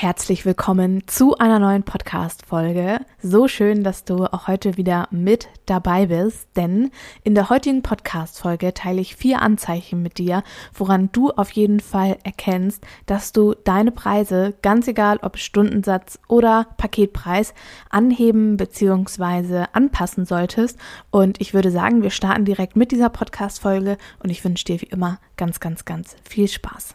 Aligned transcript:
Herzlich 0.00 0.46
willkommen 0.46 1.06
zu 1.06 1.36
einer 1.36 1.58
neuen 1.58 1.82
Podcast-Folge. 1.82 3.00
So 3.22 3.48
schön, 3.48 3.84
dass 3.84 4.02
du 4.02 4.24
auch 4.24 4.48
heute 4.48 4.78
wieder 4.78 5.08
mit 5.10 5.48
dabei 5.66 6.06
bist, 6.06 6.48
denn 6.56 6.90
in 7.22 7.34
der 7.34 7.50
heutigen 7.50 7.82
Podcast-Folge 7.82 8.72
teile 8.72 9.02
ich 9.02 9.14
vier 9.14 9.42
Anzeichen 9.42 10.00
mit 10.00 10.16
dir, 10.16 10.42
woran 10.72 11.10
du 11.12 11.28
auf 11.32 11.50
jeden 11.50 11.80
Fall 11.80 12.16
erkennst, 12.24 12.82
dass 13.04 13.32
du 13.32 13.54
deine 13.64 13.92
Preise, 13.92 14.54
ganz 14.62 14.88
egal 14.88 15.18
ob 15.20 15.36
Stundensatz 15.36 16.18
oder 16.28 16.68
Paketpreis, 16.78 17.52
anheben 17.90 18.56
bzw. 18.56 19.66
anpassen 19.74 20.24
solltest. 20.24 20.78
Und 21.10 21.42
ich 21.42 21.52
würde 21.52 21.70
sagen, 21.70 22.02
wir 22.02 22.10
starten 22.10 22.46
direkt 22.46 22.74
mit 22.74 22.90
dieser 22.90 23.10
Podcast-Folge 23.10 23.98
und 24.22 24.30
ich 24.30 24.42
wünsche 24.46 24.64
dir 24.64 24.80
wie 24.80 24.86
immer 24.86 25.18
ganz, 25.36 25.60
ganz, 25.60 25.84
ganz 25.84 26.16
viel 26.26 26.48
Spaß. 26.48 26.94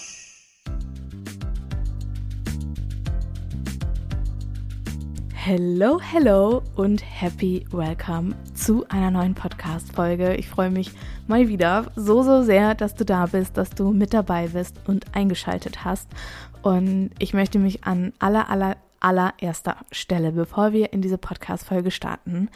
Hello, 5.53 5.99
hello 5.99 6.63
und 6.77 7.03
happy 7.03 7.65
welcome 7.71 8.33
zu 8.53 8.85
einer 8.87 9.11
neuen 9.11 9.35
Podcast-Folge. 9.35 10.35
Ich 10.35 10.47
freue 10.47 10.71
mich 10.71 10.91
mal 11.27 11.49
wieder 11.49 11.91
so, 11.97 12.23
so 12.23 12.41
sehr, 12.41 12.73
dass 12.73 12.95
du 12.95 13.03
da 13.03 13.25
bist, 13.25 13.57
dass 13.57 13.71
du 13.71 13.91
mit 13.91 14.13
dabei 14.13 14.47
bist 14.47 14.79
und 14.87 15.13
eingeschaltet 15.13 15.83
hast. 15.83 16.07
Und 16.61 17.09
ich 17.19 17.33
möchte 17.33 17.59
mich 17.59 17.83
an 17.83 18.13
aller, 18.19 18.49
aller, 18.49 18.77
allererster 19.01 19.75
Stelle, 19.91 20.31
bevor 20.31 20.71
wir 20.71 20.93
in 20.93 21.01
diese 21.01 21.17
Podcast-Folge 21.17 21.91
starten, 21.91 22.47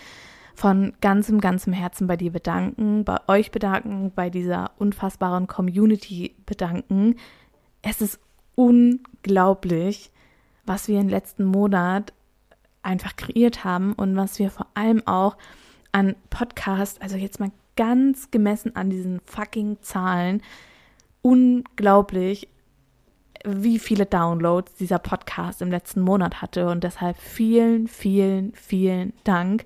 von 0.54 0.94
ganzem, 1.02 1.42
ganzem 1.42 1.74
Herzen 1.74 2.08
bei 2.08 2.16
dir 2.16 2.32
bedanken, 2.32 3.04
bei 3.04 3.18
euch 3.28 3.52
bedanken, 3.52 4.14
bei 4.16 4.30
dieser 4.30 4.72
unfassbaren 4.78 5.48
Community 5.48 6.34
bedanken. 6.46 7.18
Es 7.82 8.00
ist 8.00 8.22
unglaublich, 8.56 10.12
was 10.66 10.88
wir 10.88 11.02
im 11.02 11.10
letzten 11.10 11.44
Monat 11.44 12.14
einfach 12.86 13.16
kreiert 13.16 13.64
haben 13.64 13.94
und 13.94 14.16
was 14.16 14.40
wir 14.40 14.50
vor 14.52 14.68
allem 14.74 15.06
auch 15.08 15.38
an 15.92 16.16
Podcast, 16.30 17.02
also 17.02 17.18
jetzt 17.18 17.40
mal 17.40 17.52
ganz 17.76 18.32
gemessen 18.32 18.76
an 18.76 18.90
diesen 18.90 19.20
fucking 19.26 19.78
Zahlen, 19.82 20.42
unglaublich, 21.22 22.48
wie 23.44 23.80
viele 23.80 24.06
Downloads 24.06 24.76
dieser 24.76 25.00
Podcast 25.00 25.62
im 25.62 25.70
letzten 25.70 26.02
Monat 26.02 26.42
hatte 26.42 26.68
und 26.68 26.84
deshalb 26.84 27.18
vielen, 27.18 27.88
vielen, 27.88 28.54
vielen 28.54 29.14
Dank. 29.24 29.66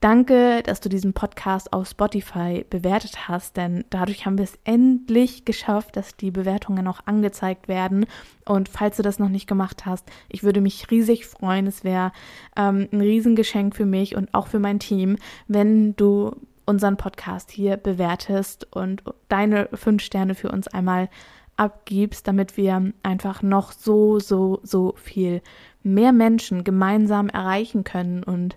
Danke, 0.00 0.62
dass 0.62 0.80
du 0.80 0.88
diesen 0.88 1.12
Podcast 1.12 1.74
auf 1.74 1.86
Spotify 1.86 2.64
bewertet 2.70 3.28
hast, 3.28 3.58
denn 3.58 3.84
dadurch 3.90 4.24
haben 4.24 4.38
wir 4.38 4.44
es 4.44 4.58
endlich 4.64 5.44
geschafft, 5.44 5.94
dass 5.94 6.16
die 6.16 6.30
Bewertungen 6.30 6.88
auch 6.88 7.00
angezeigt 7.04 7.68
werden. 7.68 8.06
Und 8.46 8.70
falls 8.70 8.96
du 8.96 9.02
das 9.02 9.18
noch 9.18 9.28
nicht 9.28 9.46
gemacht 9.46 9.84
hast, 9.84 10.08
ich 10.30 10.42
würde 10.42 10.62
mich 10.62 10.90
riesig 10.90 11.26
freuen. 11.26 11.66
Es 11.66 11.84
wäre 11.84 12.12
ähm, 12.56 12.88
ein 12.90 13.02
Riesengeschenk 13.02 13.76
für 13.76 13.84
mich 13.84 14.16
und 14.16 14.32
auch 14.32 14.46
für 14.46 14.58
mein 14.58 14.78
Team, 14.78 15.18
wenn 15.48 15.94
du 15.96 16.34
unseren 16.64 16.96
Podcast 16.96 17.50
hier 17.50 17.76
bewertest 17.76 18.68
und 18.74 19.02
deine 19.28 19.68
fünf 19.74 20.02
Sterne 20.02 20.34
für 20.34 20.50
uns 20.50 20.66
einmal 20.66 21.10
abgibst, 21.58 22.26
damit 22.26 22.56
wir 22.56 22.90
einfach 23.02 23.42
noch 23.42 23.72
so, 23.72 24.18
so, 24.18 24.60
so 24.62 24.94
viel 24.96 25.42
mehr 25.82 26.12
Menschen 26.12 26.64
gemeinsam 26.64 27.28
erreichen 27.28 27.84
können 27.84 28.22
und 28.22 28.56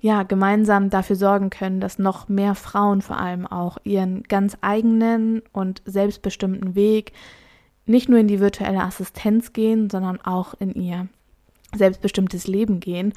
ja, 0.00 0.22
gemeinsam 0.22 0.90
dafür 0.90 1.16
sorgen 1.16 1.50
können, 1.50 1.80
dass 1.80 1.98
noch 1.98 2.28
mehr 2.28 2.54
Frauen 2.54 3.02
vor 3.02 3.18
allem 3.18 3.46
auch 3.46 3.78
ihren 3.82 4.22
ganz 4.22 4.56
eigenen 4.60 5.42
und 5.52 5.82
selbstbestimmten 5.84 6.74
Weg 6.74 7.12
nicht 7.84 8.08
nur 8.08 8.18
in 8.18 8.28
die 8.28 8.38
virtuelle 8.38 8.82
Assistenz 8.82 9.52
gehen, 9.52 9.90
sondern 9.90 10.20
auch 10.20 10.54
in 10.58 10.74
ihr 10.74 11.08
selbstbestimmtes 11.74 12.46
Leben 12.46 12.80
gehen. 12.80 13.12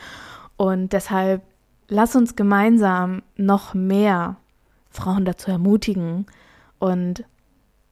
Und 0.57 0.93
deshalb 0.93 1.43
lass 1.87 2.15
uns 2.15 2.35
gemeinsam 2.35 3.21
noch 3.35 3.73
mehr 3.73 4.37
Frauen 4.89 5.25
dazu 5.25 5.51
ermutigen 5.51 6.25
und 6.79 7.23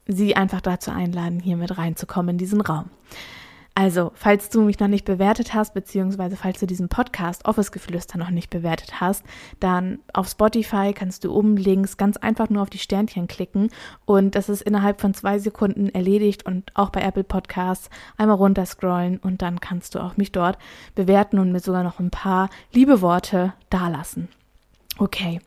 sie 0.07 0.35
einfach 0.35 0.61
dazu 0.61 0.89
einladen, 0.91 1.39
hier 1.39 1.57
mit 1.57 1.77
reinzukommen 1.77 2.31
in 2.31 2.37
diesen 2.37 2.61
Raum. 2.61 2.89
Also, 3.79 4.11
falls 4.13 4.49
du 4.49 4.59
mich 4.59 4.77
noch 4.81 4.89
nicht 4.89 5.05
bewertet 5.05 5.53
hast, 5.53 5.73
beziehungsweise 5.73 6.35
falls 6.35 6.59
du 6.59 6.67
diesen 6.67 6.89
Podcast 6.89 7.45
Office 7.45 7.71
Geflüster 7.71 8.17
noch 8.17 8.29
nicht 8.29 8.49
bewertet 8.49 8.99
hast, 8.99 9.23
dann 9.61 9.99
auf 10.11 10.27
Spotify 10.27 10.91
kannst 10.93 11.23
du 11.23 11.33
oben 11.33 11.55
links 11.55 11.95
ganz 11.95 12.17
einfach 12.17 12.49
nur 12.49 12.61
auf 12.61 12.69
die 12.69 12.77
Sternchen 12.77 13.29
klicken 13.29 13.69
und 14.03 14.35
das 14.35 14.49
ist 14.49 14.63
innerhalb 14.63 14.99
von 14.99 15.13
zwei 15.13 15.39
Sekunden 15.39 15.87
erledigt 15.87 16.45
und 16.45 16.73
auch 16.73 16.89
bei 16.89 16.99
Apple 16.99 17.23
Podcasts 17.23 17.89
einmal 18.17 18.35
runterscrollen 18.35 19.17
und 19.17 19.41
dann 19.41 19.61
kannst 19.61 19.95
du 19.95 19.99
auch 19.99 20.17
mich 20.17 20.33
dort 20.33 20.57
bewerten 20.95 21.39
und 21.39 21.53
mir 21.53 21.61
sogar 21.61 21.83
noch 21.83 22.01
ein 22.01 22.11
paar 22.11 22.49
liebe 22.73 22.99
Worte 22.99 23.53
dalassen. 23.69 24.27
Okay. 24.97 25.39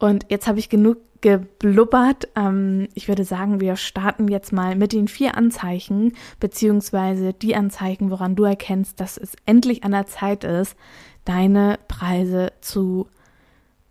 Und 0.00 0.26
jetzt 0.28 0.48
habe 0.48 0.58
ich 0.58 0.70
genug 0.70 0.96
geblubbert. 1.20 2.28
Ähm, 2.36 2.88
ich 2.94 3.08
würde 3.08 3.24
sagen, 3.24 3.60
wir 3.60 3.76
starten 3.76 4.28
jetzt 4.28 4.52
mal 4.52 4.76
mit 4.76 4.92
den 4.92 5.08
vier 5.08 5.36
Anzeichen, 5.36 6.14
beziehungsweise 6.38 7.32
die 7.32 7.54
Anzeichen, 7.54 8.10
woran 8.10 8.36
du 8.36 8.44
erkennst, 8.44 9.00
dass 9.00 9.16
es 9.16 9.32
endlich 9.46 9.84
an 9.84 9.92
der 9.92 10.06
Zeit 10.06 10.44
ist, 10.44 10.76
deine 11.24 11.78
Preise 11.88 12.52
zu 12.60 13.08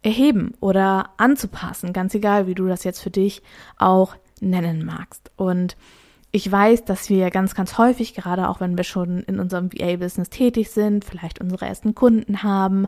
erheben 0.01 0.53
oder 0.59 1.09
anzupassen. 1.17 1.93
Ganz 1.93 2.13
egal, 2.15 2.47
wie 2.47 2.55
du 2.55 2.67
das 2.67 2.83
jetzt 2.83 3.01
für 3.01 3.11
dich 3.11 3.41
auch 3.77 4.15
nennen 4.39 4.85
magst. 4.85 5.31
Und 5.35 5.75
ich 6.31 6.49
weiß, 6.49 6.85
dass 6.85 7.09
wir 7.09 7.31
ganz, 7.31 7.55
ganz 7.55 7.77
häufig, 7.77 8.13
gerade 8.13 8.49
auch 8.49 8.59
wenn 8.59 8.77
wir 8.77 8.83
schon 8.83 9.21
in 9.23 9.39
unserem 9.39 9.71
VA-Business 9.73 10.29
tätig 10.29 10.69
sind, 10.69 11.03
vielleicht 11.03 11.41
unsere 11.41 11.65
ersten 11.65 11.95
Kunden 11.95 12.43
haben, 12.43 12.87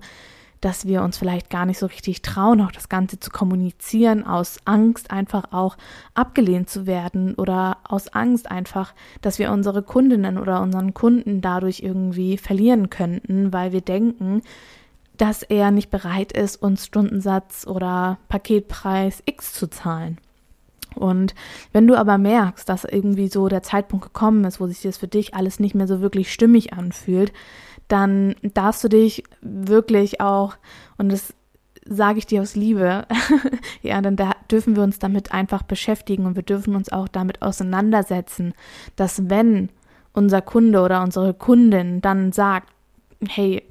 dass 0.61 0.85
wir 0.85 1.01
uns 1.01 1.17
vielleicht 1.17 1.49
gar 1.49 1.65
nicht 1.65 1.79
so 1.79 1.87
richtig 1.87 2.21
trauen, 2.21 2.61
auch 2.61 2.71
das 2.71 2.87
Ganze 2.87 3.19
zu 3.19 3.31
kommunizieren, 3.31 4.25
aus 4.25 4.59
Angst 4.65 5.11
einfach 5.11 5.51
auch 5.51 5.75
abgelehnt 6.13 6.69
zu 6.69 6.85
werden 6.85 7.33
oder 7.35 7.77
aus 7.83 8.07
Angst 8.09 8.49
einfach, 8.49 8.93
dass 9.21 9.39
wir 9.39 9.51
unsere 9.51 9.81
Kundinnen 9.81 10.37
oder 10.37 10.61
unseren 10.61 10.93
Kunden 10.93 11.41
dadurch 11.41 11.81
irgendwie 11.81 12.37
verlieren 12.37 12.89
könnten, 12.89 13.51
weil 13.51 13.71
wir 13.71 13.81
denken, 13.81 14.41
dass 15.17 15.43
er 15.43 15.71
nicht 15.71 15.89
bereit 15.89 16.31
ist, 16.31 16.55
uns 16.61 16.85
Stundensatz 16.85 17.67
oder 17.67 18.17
Paketpreis 18.29 19.21
X 19.25 19.53
zu 19.53 19.67
zahlen. 19.67 20.17
Und 20.95 21.35
wenn 21.71 21.87
du 21.87 21.95
aber 21.95 22.17
merkst, 22.17 22.67
dass 22.67 22.83
irgendwie 22.83 23.27
so 23.27 23.47
der 23.47 23.63
Zeitpunkt 23.63 24.05
gekommen 24.05 24.43
ist, 24.43 24.59
wo 24.59 24.67
sich 24.67 24.81
das 24.81 24.97
für 24.97 25.07
dich 25.07 25.33
alles 25.33 25.59
nicht 25.59 25.75
mehr 25.75 25.87
so 25.87 26.01
wirklich 26.01 26.33
stimmig 26.33 26.73
anfühlt, 26.73 27.31
dann 27.91 28.35
darfst 28.41 28.83
du 28.83 28.87
dich 28.87 29.23
wirklich 29.41 30.21
auch, 30.21 30.55
und 30.97 31.11
das 31.11 31.33
sage 31.85 32.19
ich 32.19 32.25
dir 32.25 32.41
aus 32.41 32.55
Liebe, 32.55 33.05
ja, 33.81 34.01
dann 34.01 34.15
da 34.15 34.31
dürfen 34.49 34.75
wir 34.75 34.83
uns 34.83 34.99
damit 34.99 35.33
einfach 35.33 35.63
beschäftigen 35.63 36.25
und 36.25 36.35
wir 36.35 36.43
dürfen 36.43 36.75
uns 36.75 36.91
auch 36.91 37.07
damit 37.07 37.41
auseinandersetzen, 37.41 38.53
dass 38.95 39.29
wenn 39.29 39.69
unser 40.13 40.41
Kunde 40.41 40.81
oder 40.81 41.01
unsere 41.01 41.33
Kundin 41.33 42.01
dann 42.01 42.31
sagt, 42.31 42.69
hey, 43.27 43.63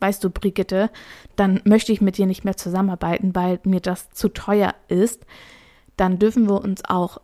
weißt 0.00 0.24
du, 0.24 0.30
Brigitte, 0.30 0.90
dann 1.36 1.60
möchte 1.64 1.92
ich 1.92 2.00
mit 2.00 2.18
dir 2.18 2.26
nicht 2.26 2.44
mehr 2.44 2.56
zusammenarbeiten, 2.56 3.34
weil 3.34 3.60
mir 3.62 3.80
das 3.80 4.10
zu 4.10 4.28
teuer 4.28 4.74
ist, 4.88 5.24
dann 5.96 6.18
dürfen 6.18 6.48
wir 6.48 6.60
uns 6.60 6.84
auch 6.84 7.20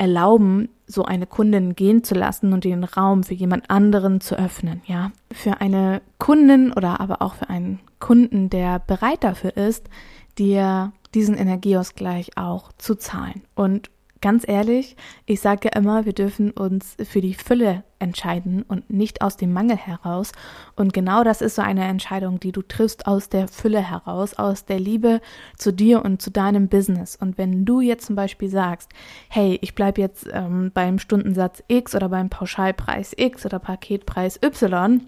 erlauben, 0.00 0.70
so 0.86 1.04
eine 1.04 1.26
Kundin 1.26 1.76
gehen 1.76 2.02
zu 2.02 2.14
lassen 2.14 2.54
und 2.54 2.64
den 2.64 2.84
Raum 2.84 3.22
für 3.22 3.34
jemand 3.34 3.68
anderen 3.68 4.22
zu 4.22 4.34
öffnen, 4.34 4.80
ja. 4.86 5.12
Für 5.30 5.60
eine 5.60 6.00
Kundin 6.18 6.72
oder 6.72 7.00
aber 7.00 7.20
auch 7.20 7.34
für 7.34 7.50
einen 7.50 7.80
Kunden, 7.98 8.48
der 8.48 8.78
bereit 8.78 9.22
dafür 9.22 9.56
ist, 9.58 9.90
dir 10.38 10.92
diesen 11.14 11.36
Energieausgleich 11.36 12.38
auch 12.38 12.72
zu 12.78 12.94
zahlen. 12.94 13.42
Und 13.54 13.90
ganz 14.20 14.46
ehrlich, 14.46 14.96
ich 15.26 15.40
sage 15.40 15.68
ja 15.68 15.78
immer, 15.78 16.04
wir 16.04 16.12
dürfen 16.12 16.50
uns 16.50 16.96
für 17.02 17.20
die 17.20 17.34
Fülle 17.34 17.84
entscheiden 17.98 18.62
und 18.62 18.90
nicht 18.90 19.22
aus 19.22 19.36
dem 19.36 19.52
Mangel 19.52 19.76
heraus. 19.76 20.32
Und 20.76 20.92
genau 20.92 21.24
das 21.24 21.40
ist 21.40 21.54
so 21.54 21.62
eine 21.62 21.84
Entscheidung, 21.84 22.40
die 22.40 22.52
du 22.52 22.62
triffst 22.62 23.06
aus 23.06 23.28
der 23.28 23.48
Fülle 23.48 23.80
heraus, 23.80 24.34
aus 24.34 24.64
der 24.64 24.80
Liebe 24.80 25.20
zu 25.56 25.72
dir 25.72 26.04
und 26.04 26.20
zu 26.20 26.30
deinem 26.30 26.68
Business. 26.68 27.16
Und 27.16 27.38
wenn 27.38 27.64
du 27.64 27.80
jetzt 27.80 28.06
zum 28.06 28.16
Beispiel 28.16 28.48
sagst, 28.48 28.90
hey, 29.28 29.58
ich 29.62 29.74
bleibe 29.74 30.00
jetzt 30.00 30.28
ähm, 30.32 30.70
beim 30.72 30.98
Stundensatz 30.98 31.62
X 31.68 31.94
oder 31.94 32.08
beim 32.08 32.30
Pauschalpreis 32.30 33.12
X 33.16 33.46
oder 33.46 33.58
Paketpreis 33.58 34.38
Y, 34.42 35.00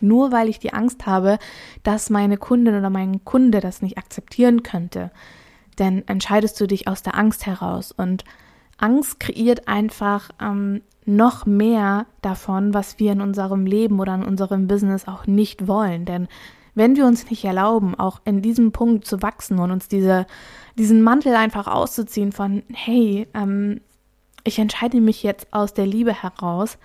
nur 0.00 0.32
weil 0.32 0.48
ich 0.48 0.58
die 0.58 0.72
Angst 0.72 1.06
habe, 1.06 1.38
dass 1.82 2.10
meine 2.10 2.36
Kundin 2.36 2.76
oder 2.76 2.90
mein 2.90 3.24
Kunde 3.24 3.60
das 3.60 3.80
nicht 3.80 3.96
akzeptieren 3.96 4.62
könnte, 4.62 5.10
denn 5.78 6.06
entscheidest 6.08 6.60
du 6.60 6.66
dich 6.66 6.88
aus 6.88 7.02
der 7.02 7.16
Angst 7.16 7.46
heraus. 7.46 7.92
Und 7.92 8.24
Angst 8.78 9.20
kreiert 9.20 9.68
einfach 9.68 10.30
ähm, 10.40 10.82
noch 11.06 11.46
mehr 11.46 12.06
davon, 12.22 12.74
was 12.74 12.98
wir 12.98 13.12
in 13.12 13.20
unserem 13.20 13.66
Leben 13.66 14.00
oder 14.00 14.14
in 14.14 14.24
unserem 14.24 14.66
Business 14.66 15.06
auch 15.06 15.26
nicht 15.26 15.66
wollen. 15.66 16.04
Denn 16.04 16.28
wenn 16.74 16.96
wir 16.96 17.06
uns 17.06 17.30
nicht 17.30 17.44
erlauben, 17.44 17.94
auch 17.94 18.20
in 18.24 18.42
diesem 18.42 18.72
Punkt 18.72 19.06
zu 19.06 19.22
wachsen 19.22 19.58
und 19.58 19.70
uns 19.70 19.88
diese, 19.88 20.26
diesen 20.76 21.02
Mantel 21.02 21.34
einfach 21.34 21.66
auszuziehen 21.66 22.32
von, 22.32 22.62
hey, 22.72 23.28
ähm, 23.34 23.80
ich 24.44 24.58
entscheide 24.58 25.00
mich 25.00 25.22
jetzt 25.22 25.52
aus 25.52 25.72
der 25.72 25.86
Liebe 25.86 26.12
heraus, 26.22 26.78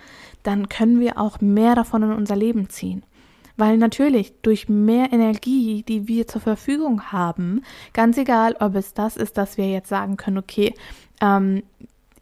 dann 0.44 0.70
können 0.70 1.00
wir 1.00 1.20
auch 1.20 1.42
mehr 1.42 1.76
davon 1.76 2.04
in 2.04 2.12
unser 2.14 2.36
Leben 2.36 2.70
ziehen. 2.70 3.04
Weil 3.60 3.76
natürlich 3.78 4.32
durch 4.42 4.70
mehr 4.70 5.12
Energie, 5.12 5.84
die 5.84 6.08
wir 6.08 6.28
zur 6.28 6.40
Verfügung 6.40 7.12
haben, 7.12 7.62
ganz 7.92 8.18
egal, 8.18 8.56
ob 8.62 8.74
es 8.76 8.94
das 8.94 9.18
ist, 9.18 9.38
dass 9.38 9.58
wir 9.58 9.70
jetzt 9.70 9.90
sagen 9.90 10.16
können, 10.16 10.38
okay, 10.38 10.74
ähm, 11.20 11.64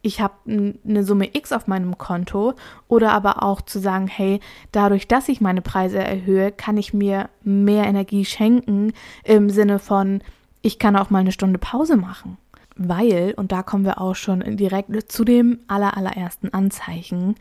ich 0.01 0.19
habe 0.19 0.33
eine 0.47 1.03
Summe 1.03 1.35
X 1.35 1.51
auf 1.51 1.67
meinem 1.67 1.99
Konto 1.99 2.55
oder 2.87 3.11
aber 3.11 3.43
auch 3.43 3.61
zu 3.61 3.77
sagen, 3.77 4.07
hey, 4.07 4.39
dadurch, 4.71 5.07
dass 5.07 5.29
ich 5.29 5.39
meine 5.39 5.61
Preise 5.61 5.99
erhöhe, 5.99 6.51
kann 6.51 6.75
ich 6.75 6.91
mir 6.91 7.29
mehr 7.43 7.85
Energie 7.85 8.25
schenken 8.25 8.93
im 9.23 9.51
Sinne 9.51 9.77
von, 9.77 10.23
ich 10.63 10.79
kann 10.79 10.95
auch 10.95 11.11
mal 11.11 11.19
eine 11.19 11.31
Stunde 11.31 11.59
Pause 11.59 11.97
machen. 11.97 12.37
Weil, 12.75 13.35
und 13.37 13.51
da 13.51 13.61
kommen 13.61 13.85
wir 13.85 14.01
auch 14.01 14.15
schon 14.15 14.39
direkt 14.57 15.11
zu 15.11 15.23
dem 15.23 15.59
aller, 15.67 15.97
allerersten 15.97 16.51
Anzeichen, 16.51 17.35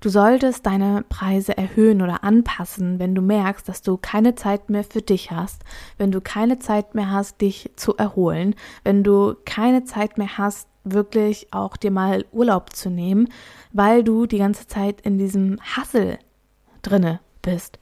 Du 0.00 0.08
solltest 0.08 0.64
deine 0.64 1.04
Preise 1.10 1.58
erhöhen 1.58 2.00
oder 2.00 2.24
anpassen, 2.24 2.98
wenn 2.98 3.14
du 3.14 3.20
merkst, 3.20 3.68
dass 3.68 3.82
du 3.82 3.98
keine 3.98 4.34
Zeit 4.34 4.70
mehr 4.70 4.82
für 4.82 5.02
dich 5.02 5.30
hast, 5.30 5.62
wenn 5.98 6.10
du 6.10 6.22
keine 6.22 6.58
Zeit 6.58 6.94
mehr 6.94 7.10
hast, 7.10 7.42
dich 7.42 7.70
zu 7.76 7.98
erholen, 7.98 8.54
wenn 8.82 9.04
du 9.04 9.34
keine 9.44 9.84
Zeit 9.84 10.16
mehr 10.16 10.38
hast, 10.38 10.68
wirklich 10.84 11.52
auch 11.52 11.76
dir 11.76 11.90
mal 11.90 12.24
Urlaub 12.32 12.74
zu 12.74 12.88
nehmen, 12.88 13.28
weil 13.74 14.02
du 14.02 14.24
die 14.24 14.38
ganze 14.38 14.66
Zeit 14.66 15.02
in 15.02 15.18
diesem 15.18 15.60
Hassel 15.60 16.18
drinne 16.80 17.20
bist, 17.42 17.78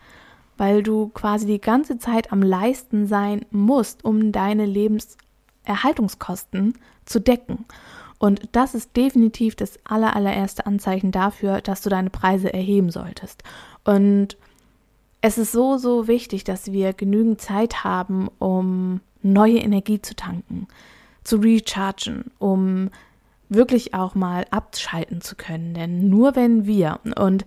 weil 0.56 0.82
du 0.82 1.10
quasi 1.10 1.46
die 1.46 1.60
ganze 1.60 1.98
Zeit 1.98 2.32
am 2.32 2.42
Leisten 2.42 3.06
sein 3.06 3.46
musst, 3.52 4.04
um 4.04 4.32
deine 4.32 4.66
Lebenserhaltungskosten 4.66 6.74
zu 7.04 7.20
decken. 7.20 7.64
Und 8.18 8.48
das 8.52 8.74
ist 8.74 8.96
definitiv 8.96 9.54
das 9.54 9.78
aller, 9.84 10.16
allererste 10.16 10.66
Anzeichen 10.66 11.12
dafür, 11.12 11.60
dass 11.60 11.82
du 11.82 11.90
deine 11.90 12.10
Preise 12.10 12.52
erheben 12.52 12.90
solltest. 12.90 13.42
Und 13.84 14.36
es 15.20 15.38
ist 15.38 15.52
so, 15.52 15.78
so 15.78 16.08
wichtig, 16.08 16.44
dass 16.44 16.72
wir 16.72 16.92
genügend 16.92 17.40
Zeit 17.40 17.84
haben, 17.84 18.28
um 18.38 19.00
neue 19.22 19.58
Energie 19.58 20.00
zu 20.00 20.14
tanken, 20.14 20.68
zu 21.24 21.36
rechargen, 21.36 22.30
um 22.38 22.90
wirklich 23.48 23.94
auch 23.94 24.14
mal 24.14 24.44
abschalten 24.50 25.20
zu 25.20 25.34
können. 25.36 25.74
Denn 25.74 26.08
nur 26.08 26.36
wenn 26.36 26.66
wir 26.66 27.00
und 27.16 27.46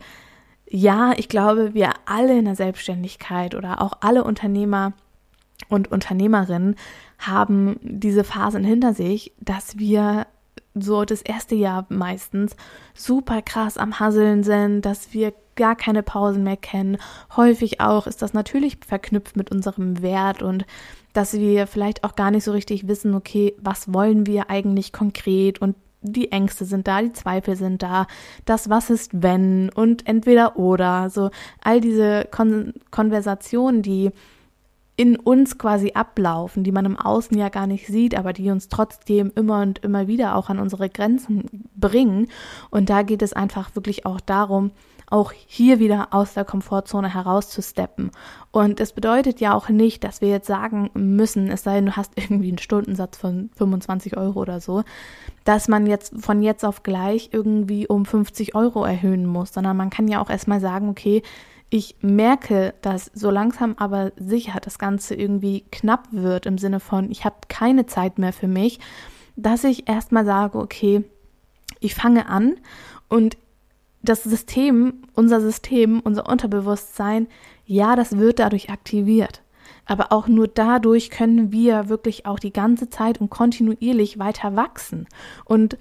ja, 0.74 1.14
ich 1.18 1.28
glaube, 1.28 1.74
wir 1.74 1.92
alle 2.06 2.38
in 2.38 2.46
der 2.46 2.56
Selbstständigkeit 2.56 3.56
oder 3.56 3.82
auch 3.82 3.98
alle 4.00 4.24
Unternehmer 4.24 4.94
und 5.68 5.92
Unternehmerinnen 5.92 6.76
haben 7.20 7.78
diese 7.84 8.24
Phasen 8.24 8.64
hinter 8.64 8.94
sich, 8.94 9.34
dass 9.42 9.78
wir 9.78 10.28
so 10.74 11.04
das 11.06 11.22
erste 11.22 11.56
Jahr 11.56 11.86
meistens 11.90 12.56
super 12.94 13.42
krass 13.42 13.78
am 13.78 14.00
Hasseln 14.00 14.44
sind, 14.44 14.82
dass 14.86 15.14
wir 15.14 15.34
gar 15.56 15.76
keine 15.76 16.02
Pausen 16.04 16.44
mehr 16.44 16.58
kennen. 16.58 16.98
Häufig 17.36 17.82
auch 17.82 18.08
ist 18.08 18.22
das 18.22 18.34
natürlich 18.34 18.78
verknüpft 18.86 19.36
mit 19.36 19.52
unserem 19.52 20.02
Wert 20.02 20.42
und 20.42 20.66
dass 21.14 21.34
wir 21.34 21.68
vielleicht 21.68 22.04
auch 22.04 22.16
gar 22.16 22.32
nicht 22.32 22.46
so 22.46 22.52
richtig 22.54 22.88
wissen, 22.88 23.16
okay, 23.16 23.54
was 23.60 23.94
wollen 23.94 24.26
wir 24.26 24.50
eigentlich 24.50 24.94
konkret 24.94 25.62
und 25.62 25.76
die 26.04 26.32
Ängste 26.32 26.66
sind 26.66 26.88
da, 26.88 27.02
die 27.02 27.14
Zweifel 27.14 27.56
sind 27.56 27.84
da, 27.84 28.08
das 28.46 28.70
was 28.70 28.90
ist 28.90 29.12
wenn 29.14 29.70
und 29.70 30.08
entweder 30.08 30.58
oder, 30.58 31.10
so 31.10 31.30
all 31.62 31.80
diese 31.80 32.28
Kon 32.32 32.74
Konversationen, 32.90 33.82
die 33.84 34.12
in 35.02 35.16
uns 35.16 35.58
quasi 35.58 35.94
ablaufen, 35.96 36.64
die 36.64 36.72
man 36.72 36.86
im 36.86 36.96
Außen 36.96 37.36
ja 37.36 37.50
gar 37.50 37.66
nicht 37.66 37.88
sieht, 37.88 38.16
aber 38.16 38.34
die 38.34 38.52
uns 38.52 38.70
trotzdem 38.70 39.32
immer 39.34 39.64
und 39.64 39.80
immer 39.80 40.06
wieder 40.06 40.36
auch 40.36 40.50
an 40.50 40.60
unsere 40.60 40.90
Grenzen 40.90 41.66
bringen. 41.76 42.28
Und 42.70 42.92
da 42.92 43.02
geht 43.02 43.24
es 43.24 43.34
einfach 43.34 43.74
wirklich 43.76 44.06
auch 44.06 44.20
darum, 44.20 44.70
auch 45.08 45.32
hier 45.32 45.80
wieder 45.80 46.10
aus 46.12 46.36
der 46.36 46.46
Komfortzone 46.46 47.12
herauszusteppen. 47.12 48.12
Und 48.52 48.80
es 48.80 48.94
bedeutet 48.94 49.42
ja 49.42 49.56
auch 49.56 49.70
nicht, 49.70 50.04
dass 50.04 50.22
wir 50.22 50.30
jetzt 50.30 50.46
sagen 50.46 50.92
müssen, 50.94 51.50
es 51.50 51.64
sei 51.64 51.74
denn, 51.78 51.88
du 51.88 51.96
hast 51.98 52.12
irgendwie 52.16 52.50
einen 52.50 52.60
Stundensatz 52.60 53.18
von 53.18 53.50
25 53.56 54.18
Euro 54.18 54.40
oder 54.40 54.62
so, 54.62 54.84
dass 55.46 55.68
man 55.68 55.88
jetzt 55.88 56.14
von 56.20 56.44
jetzt 56.44 56.64
auf 56.64 56.84
gleich 56.84 57.32
irgendwie 57.34 57.88
um 57.88 58.06
50 58.06 58.54
Euro 58.54 58.86
erhöhen 58.86 59.26
muss, 59.26 59.52
sondern 59.52 59.76
man 59.78 59.90
kann 59.90 60.08
ja 60.08 60.22
auch 60.22 60.30
erstmal 60.30 60.60
sagen, 60.60 60.90
okay, 60.90 61.24
ich 61.74 61.96
merke, 62.02 62.74
dass 62.82 63.10
so 63.14 63.32
langsam 63.32 63.76
aber 63.78 64.12
sicher 64.18 64.60
das 64.62 64.78
Ganze 64.78 65.16
irgendwie 65.16 65.64
knapp 65.72 66.10
wird 66.12 66.46
im 66.46 66.58
Sinne 66.58 66.82
von, 66.82 67.10
ich 67.10 67.24
habe 67.24 67.38
keine 67.48 67.86
Zeit 67.86 68.20
mehr 68.20 68.34
für 68.34 68.50
mich, 68.50 68.80
dass 69.38 69.64
ich 69.64 69.88
erstmal 69.88 70.26
sage, 70.26 70.60
okay, 70.60 71.06
ich 71.80 71.96
fange 71.96 72.28
an 72.28 72.58
und 73.08 73.38
das 74.04 74.24
System, 74.24 75.04
unser 75.14 75.40
System, 75.40 76.02
unser 76.02 76.28
Unterbewusstsein, 76.28 77.28
ja, 77.66 77.96
das 77.96 78.18
wird 78.18 78.40
dadurch 78.40 78.70
aktiviert. 78.70 79.42
Aber 79.86 80.12
auch 80.12 80.28
nur 80.28 80.50
dadurch 80.50 81.10
können 81.10 81.54
wir 81.54 81.88
wirklich 81.88 82.26
auch 82.26 82.40
die 82.40 82.52
ganze 82.52 82.90
Zeit 82.90 83.22
und 83.22 83.30
kontinuierlich 83.30 84.20
weiter 84.20 84.58
wachsen. 84.58 85.08
Und 85.46 85.78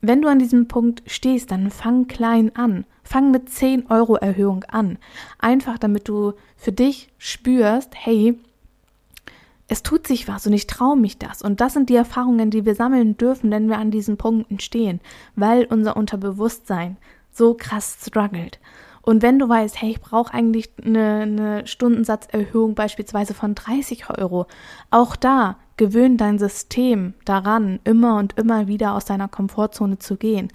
wenn 0.00 0.22
du 0.22 0.28
an 0.28 0.38
diesem 0.38 0.68
Punkt 0.68 1.02
stehst, 1.06 1.50
dann 1.50 1.70
fang 1.70 2.06
klein 2.06 2.54
an. 2.54 2.84
Fang 3.02 3.30
mit 3.30 3.48
10 3.48 3.90
Euro 3.90 4.16
Erhöhung 4.16 4.64
an. 4.64 4.98
Einfach 5.38 5.78
damit 5.78 6.08
du 6.08 6.32
für 6.56 6.72
dich 6.72 7.08
spürst, 7.18 7.90
hey, 7.94 8.38
es 9.68 9.82
tut 9.82 10.06
sich 10.06 10.28
was 10.28 10.46
und 10.46 10.52
ich 10.52 10.66
traue 10.66 10.96
mich 10.96 11.18
das. 11.18 11.42
Und 11.42 11.60
das 11.60 11.72
sind 11.72 11.88
die 11.88 11.96
Erfahrungen, 11.96 12.50
die 12.50 12.64
wir 12.64 12.74
sammeln 12.74 13.16
dürfen, 13.16 13.50
wenn 13.50 13.68
wir 13.68 13.78
an 13.78 13.90
diesen 13.90 14.18
Punkten 14.18 14.60
stehen, 14.60 15.00
weil 15.34 15.64
unser 15.64 15.96
Unterbewusstsein 15.96 16.98
so 17.30 17.54
krass 17.54 17.96
struggelt. 18.06 18.58
Und 19.00 19.22
wenn 19.22 19.38
du 19.38 19.48
weißt, 19.48 19.80
hey, 19.80 19.90
ich 19.90 20.00
brauche 20.00 20.32
eigentlich 20.32 20.70
eine, 20.82 21.22
eine 21.22 21.66
Stundensatzerhöhung 21.66 22.74
beispielsweise 22.74 23.34
von 23.34 23.54
30 23.54 24.10
Euro, 24.10 24.46
auch 24.90 25.16
da 25.16 25.56
gewöhn 25.82 26.16
dein 26.16 26.38
System 26.38 27.14
daran, 27.24 27.80
immer 27.82 28.16
und 28.16 28.38
immer 28.38 28.68
wieder 28.68 28.94
aus 28.94 29.04
deiner 29.04 29.26
Komfortzone 29.26 29.98
zu 29.98 30.16
gehen 30.16 30.46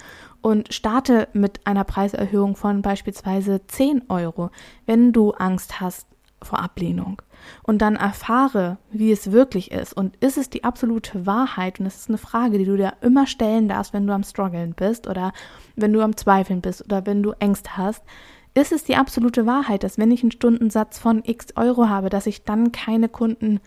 und 0.41 0.73
starte 0.73 1.27
mit 1.33 1.67
einer 1.67 1.83
Preiserhöhung 1.83 2.55
von 2.55 2.81
beispielsweise 2.81 3.59
10 3.67 4.03
Euro, 4.07 4.51
wenn 4.85 5.11
du 5.11 5.31
Angst 5.31 5.81
hast 5.81 6.07
vor 6.41 6.59
Ablehnung. 6.59 7.21
Und 7.63 7.81
dann 7.81 7.97
erfahre, 7.97 8.77
wie 8.89 9.11
es 9.11 9.33
wirklich 9.33 9.71
ist. 9.71 9.91
Und 9.91 10.15
ist 10.17 10.37
es 10.37 10.49
die 10.49 10.63
absolute 10.63 11.25
Wahrheit? 11.25 11.79
Und 11.79 11.85
das 11.85 11.97
ist 11.97 12.07
eine 12.07 12.17
Frage, 12.17 12.57
die 12.57 12.65
du 12.65 12.77
dir 12.77 12.93
immer 13.01 13.27
stellen 13.27 13.67
darfst, 13.67 13.91
wenn 13.91 14.07
du 14.07 14.13
am 14.13 14.23
Struggeln 14.23 14.75
bist 14.75 15.07
oder 15.07 15.33
wenn 15.75 15.91
du 15.91 15.99
am 15.99 16.15
Zweifeln 16.15 16.61
bist 16.61 16.85
oder 16.85 17.05
wenn 17.05 17.21
du 17.21 17.33
Ängste 17.39 17.75
hast. 17.75 18.01
Ist 18.53 18.71
es 18.71 18.85
die 18.85 18.95
absolute 18.95 19.45
Wahrheit, 19.45 19.83
dass 19.83 19.97
wenn 19.97 20.11
ich 20.11 20.21
einen 20.21 20.31
Stundensatz 20.31 20.99
von 20.99 21.21
x 21.25 21.47
Euro 21.57 21.89
habe, 21.89 22.09
dass 22.09 22.27
ich 22.27 22.45
dann 22.45 22.71
keine 22.71 23.09
Kunden 23.09 23.59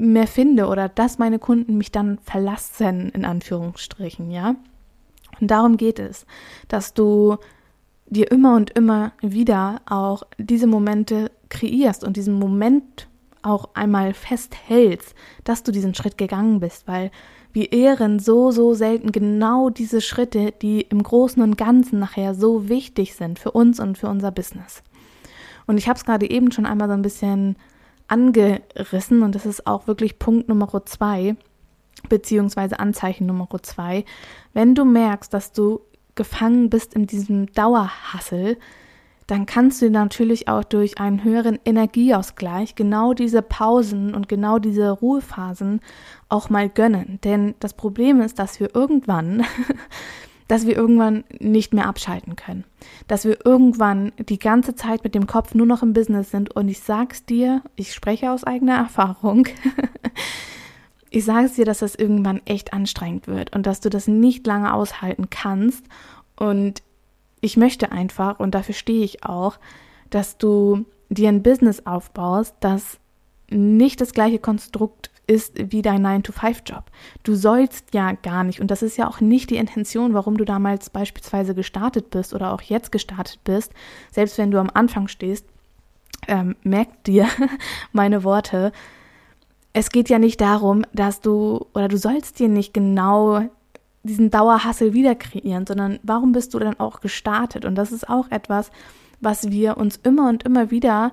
mehr 0.00 0.26
finde 0.26 0.66
oder 0.66 0.88
dass 0.88 1.18
meine 1.18 1.38
Kunden 1.38 1.76
mich 1.76 1.92
dann 1.92 2.18
verlassen, 2.18 3.10
in 3.10 3.24
Anführungsstrichen, 3.24 4.30
ja. 4.30 4.56
Und 5.40 5.50
darum 5.50 5.76
geht 5.76 5.98
es, 5.98 6.26
dass 6.68 6.94
du 6.94 7.36
dir 8.06 8.30
immer 8.30 8.56
und 8.56 8.70
immer 8.70 9.12
wieder 9.20 9.80
auch 9.86 10.24
diese 10.38 10.66
Momente 10.66 11.30
kreierst 11.48 12.02
und 12.04 12.16
diesen 12.16 12.34
Moment 12.34 13.08
auch 13.42 13.70
einmal 13.74 14.12
festhältst, 14.12 15.14
dass 15.44 15.62
du 15.62 15.72
diesen 15.72 15.94
Schritt 15.94 16.18
gegangen 16.18 16.60
bist, 16.60 16.86
weil 16.86 17.10
wir 17.52 17.72
ehren 17.72 18.18
so, 18.18 18.50
so 18.50 18.74
selten 18.74 19.12
genau 19.12 19.70
diese 19.70 20.00
Schritte, 20.00 20.52
die 20.60 20.82
im 20.82 21.02
Großen 21.02 21.42
und 21.42 21.56
Ganzen 21.56 21.98
nachher 21.98 22.34
so 22.34 22.68
wichtig 22.68 23.14
sind 23.14 23.38
für 23.38 23.52
uns 23.52 23.80
und 23.80 23.98
für 23.98 24.08
unser 24.08 24.30
Business. 24.30 24.82
Und 25.66 25.78
ich 25.78 25.88
habe 25.88 25.96
es 25.96 26.04
gerade 26.04 26.28
eben 26.28 26.52
schon 26.52 26.66
einmal 26.66 26.88
so 26.88 26.94
ein 26.94 27.02
bisschen 27.02 27.56
angerissen 28.10 29.22
und 29.22 29.34
das 29.34 29.46
ist 29.46 29.66
auch 29.66 29.86
wirklich 29.86 30.18
Punkt 30.18 30.48
Nummer 30.48 30.84
zwei, 30.86 31.36
beziehungsweise 32.08 32.78
Anzeichen 32.80 33.26
Nummer 33.26 33.48
zwei. 33.62 34.04
Wenn 34.52 34.74
du 34.74 34.84
merkst, 34.84 35.32
dass 35.32 35.52
du 35.52 35.80
gefangen 36.14 36.70
bist 36.70 36.94
in 36.94 37.06
diesem 37.06 37.52
Dauerhassel, 37.52 38.58
dann 39.30 39.46
kannst 39.46 39.80
du 39.80 39.90
natürlich 39.90 40.48
auch 40.48 40.64
durch 40.64 40.98
einen 40.98 41.22
höheren 41.22 41.60
Energieausgleich 41.64 42.74
genau 42.74 43.14
diese 43.14 43.42
Pausen 43.42 44.12
und 44.12 44.28
genau 44.28 44.58
diese 44.58 44.90
Ruhephasen 44.90 45.80
auch 46.28 46.50
mal 46.50 46.68
gönnen. 46.68 47.20
Denn 47.22 47.54
das 47.60 47.74
Problem 47.74 48.20
ist, 48.20 48.40
dass 48.40 48.58
wir 48.58 48.74
irgendwann 48.74 49.44
dass 50.50 50.66
wir 50.66 50.74
irgendwann 50.74 51.22
nicht 51.38 51.72
mehr 51.72 51.86
abschalten 51.86 52.34
können. 52.34 52.64
Dass 53.06 53.24
wir 53.24 53.46
irgendwann 53.46 54.10
die 54.18 54.40
ganze 54.40 54.74
Zeit 54.74 55.04
mit 55.04 55.14
dem 55.14 55.28
Kopf 55.28 55.54
nur 55.54 55.64
noch 55.64 55.84
im 55.84 55.92
Business 55.92 56.32
sind. 56.32 56.56
Und 56.56 56.68
ich 56.68 56.80
sag's 56.80 57.24
dir, 57.24 57.62
ich 57.76 57.94
spreche 57.94 58.32
aus 58.32 58.42
eigener 58.42 58.74
Erfahrung. 58.74 59.46
ich 61.10 61.24
sage 61.24 61.46
es 61.46 61.52
dir, 61.52 61.64
dass 61.64 61.78
das 61.78 61.94
irgendwann 61.94 62.40
echt 62.46 62.72
anstrengend 62.72 63.28
wird 63.28 63.54
und 63.54 63.64
dass 63.64 63.78
du 63.78 63.90
das 63.90 64.08
nicht 64.08 64.44
lange 64.44 64.74
aushalten 64.74 65.30
kannst. 65.30 65.84
Und 66.36 66.82
ich 67.40 67.56
möchte 67.56 67.92
einfach, 67.92 68.40
und 68.40 68.56
dafür 68.56 68.74
stehe 68.74 69.04
ich 69.04 69.22
auch, 69.22 69.56
dass 70.10 70.36
du 70.36 70.84
dir 71.10 71.28
ein 71.28 71.44
Business 71.44 71.86
aufbaust, 71.86 72.56
das 72.58 72.98
nicht 73.50 74.00
das 74.00 74.14
gleiche 74.14 74.40
Konstrukt 74.40 75.09
ist 75.30 75.70
wie 75.70 75.80
dein 75.80 76.04
9-to-5-Job. 76.04 76.82
Du 77.22 77.36
sollst 77.36 77.94
ja 77.94 78.12
gar 78.14 78.42
nicht, 78.42 78.60
und 78.60 78.68
das 78.68 78.82
ist 78.82 78.96
ja 78.96 79.06
auch 79.06 79.20
nicht 79.20 79.50
die 79.50 79.58
Intention, 79.58 80.12
warum 80.12 80.36
du 80.36 80.44
damals 80.44 80.90
beispielsweise 80.90 81.54
gestartet 81.54 82.10
bist 82.10 82.34
oder 82.34 82.52
auch 82.52 82.60
jetzt 82.62 82.90
gestartet 82.90 83.38
bist, 83.44 83.72
selbst 84.10 84.38
wenn 84.38 84.50
du 84.50 84.58
am 84.58 84.70
Anfang 84.74 85.06
stehst, 85.06 85.46
ähm, 86.26 86.56
merk 86.64 87.04
dir 87.04 87.28
meine 87.92 88.24
Worte. 88.24 88.72
Es 89.72 89.90
geht 89.90 90.08
ja 90.08 90.18
nicht 90.18 90.40
darum, 90.40 90.84
dass 90.92 91.20
du, 91.20 91.64
oder 91.74 91.86
du 91.86 91.96
sollst 91.96 92.40
dir 92.40 92.48
nicht 92.48 92.74
genau 92.74 93.44
diesen 94.02 94.30
Dauerhassel 94.30 94.94
wieder 94.94 95.14
kreieren, 95.14 95.64
sondern 95.64 96.00
warum 96.02 96.32
bist 96.32 96.54
du 96.54 96.58
dann 96.58 96.80
auch 96.80 97.00
gestartet? 97.00 97.64
Und 97.64 97.76
das 97.76 97.92
ist 97.92 98.08
auch 98.08 98.28
etwas, 98.32 98.72
was 99.20 99.52
wir 99.52 99.76
uns 99.76 99.96
immer 100.02 100.28
und 100.28 100.42
immer 100.42 100.72
wieder 100.72 101.12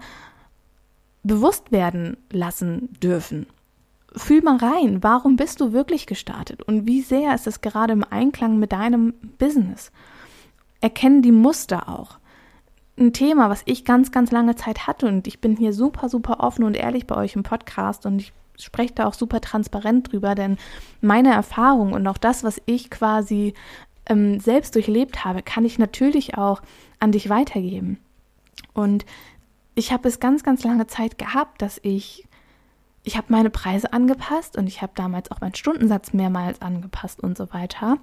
bewusst 1.22 1.72
werden 1.72 2.18
lassen 2.32 2.90
dürfen. 3.00 3.46
Fühl 4.16 4.42
mal 4.42 4.58
rein, 4.58 5.04
warum 5.04 5.36
bist 5.36 5.62
du 5.62 5.74
wirklich 5.74 6.08
gestartet 6.08 6.64
und 6.64 6.88
wie 6.88 7.02
sehr 7.02 7.36
ist 7.36 7.46
es 7.46 7.62
gerade 7.62 7.94
im 7.94 8.04
Einklang 8.04 8.58
mit 8.58 8.72
deinem 8.72 9.14
Business? 9.38 9.92
Erkennen 10.82 11.22
die 11.22 11.32
Muster 11.32 11.90
auch. 11.90 12.18
Ein 12.98 13.14
Thema, 13.14 13.50
was 13.50 13.62
ich 13.66 13.86
ganz, 13.86 14.12
ganz 14.12 14.32
lange 14.32 14.56
Zeit 14.56 14.88
hatte 14.88 15.08
und 15.08 15.28
ich 15.28 15.40
bin 15.40 15.56
hier 15.56 15.74
super, 15.74 16.10
super 16.10 16.40
offen 16.40 16.64
und 16.64 16.76
ehrlich 16.76 17.06
bei 17.06 17.16
euch 17.16 17.36
im 17.36 17.44
Podcast 17.44 18.06
und 18.06 18.20
ich 18.20 18.34
spreche 18.58 18.94
da 18.94 19.06
auch 19.06 19.14
super 19.14 19.42
transparent 19.42 20.12
drüber, 20.12 20.36
denn 20.36 20.58
meine 21.02 21.32
Erfahrung 21.32 21.94
und 21.94 22.08
auch 22.08 22.18
das, 22.18 22.44
was 22.44 22.62
ich 22.66 22.90
quasi 22.90 23.54
ähm, 24.08 24.40
selbst 24.40 24.76
durchlebt 24.76 25.26
habe, 25.26 25.44
kann 25.44 25.66
ich 25.66 25.78
natürlich 25.78 26.38
auch 26.38 26.62
an 27.00 27.12
dich 27.12 27.30
weitergeben. 27.30 28.00
Und 28.74 29.06
ich 29.76 29.92
habe 29.92 30.08
es 30.08 30.20
ganz, 30.20 30.44
ganz 30.44 30.64
lange 30.64 30.88
Zeit 30.88 31.18
gehabt, 31.18 31.62
dass 31.62 31.80
ich, 31.84 32.27
ich 33.08 33.18
habe 33.18 33.28
meine 33.30 33.50
Preise 33.50 33.94
angepasst 33.94 34.58
und 34.58 34.68
ich 34.68 34.82
habe 34.82 34.94
damals 34.96 35.32
auch 35.32 35.42
meinen 35.42 35.56
Stundensatz 35.56 36.14
mehrmals 36.14 36.62
angepasst 36.62 37.22
und 37.22 37.38
so 37.38 37.52
weiter. 37.54 37.98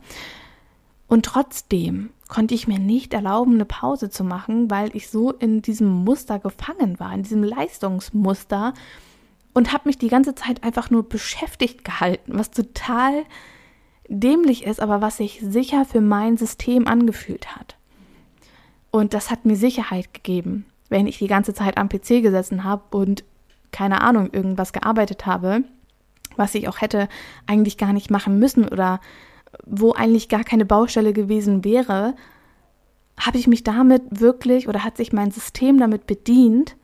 Und 1.06 1.26
trotzdem 1.26 2.10
konnte 2.28 2.54
ich 2.54 2.66
mir 2.66 2.78
nicht 2.78 3.12
erlauben, 3.12 3.54
eine 3.54 3.66
Pause 3.66 4.10
zu 4.10 4.24
machen, 4.24 4.70
weil 4.70 4.94
ich 4.96 5.08
so 5.10 5.30
in 5.30 5.62
diesem 5.62 5.88
Muster 5.88 6.38
gefangen 6.38 6.98
war, 6.98 7.12
in 7.12 7.22
diesem 7.22 7.44
Leistungsmuster 7.44 8.72
und 9.52 9.72
habe 9.72 9.88
mich 9.88 9.98
die 9.98 10.08
ganze 10.08 10.34
Zeit 10.34 10.64
einfach 10.64 10.90
nur 10.90 11.08
beschäftigt 11.08 11.84
gehalten, 11.84 12.32
was 12.38 12.50
total 12.50 13.24
dämlich 14.08 14.64
ist, 14.64 14.80
aber 14.80 15.02
was 15.02 15.18
sich 15.18 15.40
sicher 15.40 15.84
für 15.84 16.00
mein 16.00 16.36
System 16.36 16.88
angefühlt 16.88 17.54
hat. 17.54 17.76
Und 18.90 19.12
das 19.12 19.30
hat 19.30 19.44
mir 19.44 19.56
Sicherheit 19.56 20.14
gegeben 20.14 20.66
wenn 20.88 21.06
ich 21.06 21.18
die 21.18 21.26
ganze 21.26 21.54
Zeit 21.54 21.76
am 21.76 21.88
PC 21.88 22.22
gesessen 22.22 22.64
habe 22.64 22.96
und 22.96 23.24
keine 23.74 24.02
Ahnung, 24.02 24.30
irgendwas 24.32 24.72
gearbeitet 24.72 25.26
habe, 25.26 25.64
was 26.36 26.54
ich 26.54 26.68
auch 26.68 26.80
hätte 26.80 27.08
eigentlich 27.46 27.76
gar 27.76 27.92
nicht 27.92 28.08
machen 28.08 28.38
müssen 28.38 28.68
oder 28.68 29.00
wo 29.66 29.92
eigentlich 29.92 30.28
gar 30.28 30.44
keine 30.44 30.64
Baustelle 30.64 31.12
gewesen 31.12 31.64
wäre, 31.64 32.14
habe 33.18 33.38
ich 33.38 33.48
mich 33.48 33.64
damit 33.64 34.20
wirklich 34.20 34.68
oder 34.68 34.84
hat 34.84 34.96
sich 34.96 35.12
mein 35.12 35.32
System 35.32 35.78
damit 35.78 36.06
bedient, 36.06 36.76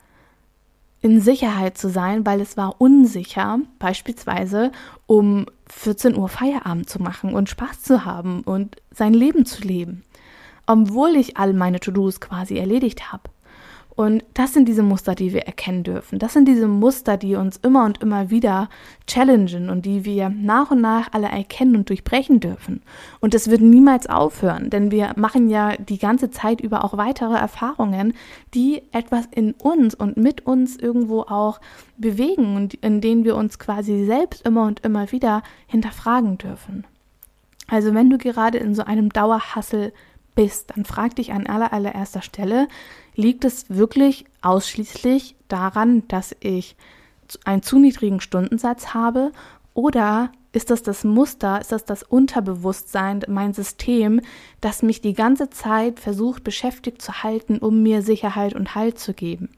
in 1.00 1.20
Sicherheit 1.20 1.78
zu 1.78 1.88
sein, 1.88 2.26
weil 2.26 2.40
es 2.40 2.56
war 2.56 2.80
unsicher, 2.80 3.60
beispielsweise 3.78 4.70
um 5.06 5.46
14 5.68 6.16
Uhr 6.16 6.28
Feierabend 6.28 6.90
zu 6.90 7.00
machen 7.00 7.34
und 7.34 7.48
Spaß 7.48 7.82
zu 7.82 8.04
haben 8.04 8.42
und 8.42 8.76
sein 8.92 9.14
Leben 9.14 9.46
zu 9.46 9.62
leben, 9.62 10.02
obwohl 10.66 11.16
ich 11.16 11.36
all 11.36 11.54
meine 11.54 11.80
To-Dos 11.80 12.20
quasi 12.20 12.58
erledigt 12.58 13.12
habe. 13.12 13.22
Und 14.00 14.24
das 14.32 14.54
sind 14.54 14.66
diese 14.66 14.82
Muster, 14.82 15.14
die 15.14 15.34
wir 15.34 15.42
erkennen 15.42 15.82
dürfen. 15.82 16.18
Das 16.18 16.32
sind 16.32 16.48
diese 16.48 16.66
Muster, 16.66 17.18
die 17.18 17.34
uns 17.34 17.58
immer 17.58 17.84
und 17.84 18.00
immer 18.00 18.30
wieder 18.30 18.70
challengen 19.06 19.68
und 19.68 19.84
die 19.84 20.06
wir 20.06 20.30
nach 20.30 20.70
und 20.70 20.80
nach 20.80 21.12
alle 21.12 21.26
erkennen 21.26 21.76
und 21.76 21.90
durchbrechen 21.90 22.40
dürfen. 22.40 22.80
Und 23.20 23.34
das 23.34 23.50
wird 23.50 23.60
niemals 23.60 24.06
aufhören, 24.06 24.70
denn 24.70 24.90
wir 24.90 25.12
machen 25.16 25.50
ja 25.50 25.76
die 25.76 25.98
ganze 25.98 26.30
Zeit 26.30 26.62
über 26.62 26.82
auch 26.82 26.96
weitere 26.96 27.34
Erfahrungen, 27.34 28.14
die 28.54 28.80
etwas 28.92 29.26
in 29.32 29.52
uns 29.52 29.94
und 29.94 30.16
mit 30.16 30.46
uns 30.46 30.78
irgendwo 30.78 31.20
auch 31.20 31.60
bewegen 31.98 32.56
und 32.56 32.72
in 32.72 33.02
denen 33.02 33.24
wir 33.24 33.36
uns 33.36 33.58
quasi 33.58 34.06
selbst 34.06 34.46
immer 34.46 34.64
und 34.64 34.80
immer 34.80 35.12
wieder 35.12 35.42
hinterfragen 35.66 36.38
dürfen. 36.38 36.86
Also 37.68 37.92
wenn 37.92 38.08
du 38.08 38.16
gerade 38.16 38.56
in 38.56 38.74
so 38.74 38.82
einem 38.82 39.10
Dauerhassel 39.10 39.92
bist, 40.40 40.70
dann 40.74 40.86
frag 40.86 41.16
dich 41.16 41.32
an 41.32 41.46
aller, 41.46 41.74
allererster 41.74 42.22
Stelle, 42.22 42.66
liegt 43.14 43.44
es 43.44 43.66
wirklich 43.68 44.24
ausschließlich 44.40 45.36
daran, 45.48 46.08
dass 46.08 46.34
ich 46.40 46.76
einen 47.44 47.62
zu 47.62 47.78
niedrigen 47.78 48.22
Stundensatz 48.22 48.94
habe 48.94 49.32
oder 49.74 50.32
ist 50.52 50.70
das 50.70 50.82
das 50.82 51.04
Muster, 51.04 51.60
ist 51.60 51.72
das 51.72 51.84
das 51.84 52.02
Unterbewusstsein, 52.02 53.20
mein 53.28 53.52
System, 53.52 54.22
das 54.62 54.82
mich 54.82 55.02
die 55.02 55.12
ganze 55.12 55.50
Zeit 55.50 56.00
versucht 56.00 56.42
beschäftigt 56.42 57.02
zu 57.02 57.22
halten, 57.22 57.58
um 57.58 57.82
mir 57.82 58.00
Sicherheit 58.00 58.54
und 58.54 58.74
Halt 58.74 58.98
zu 58.98 59.12
geben? 59.12 59.50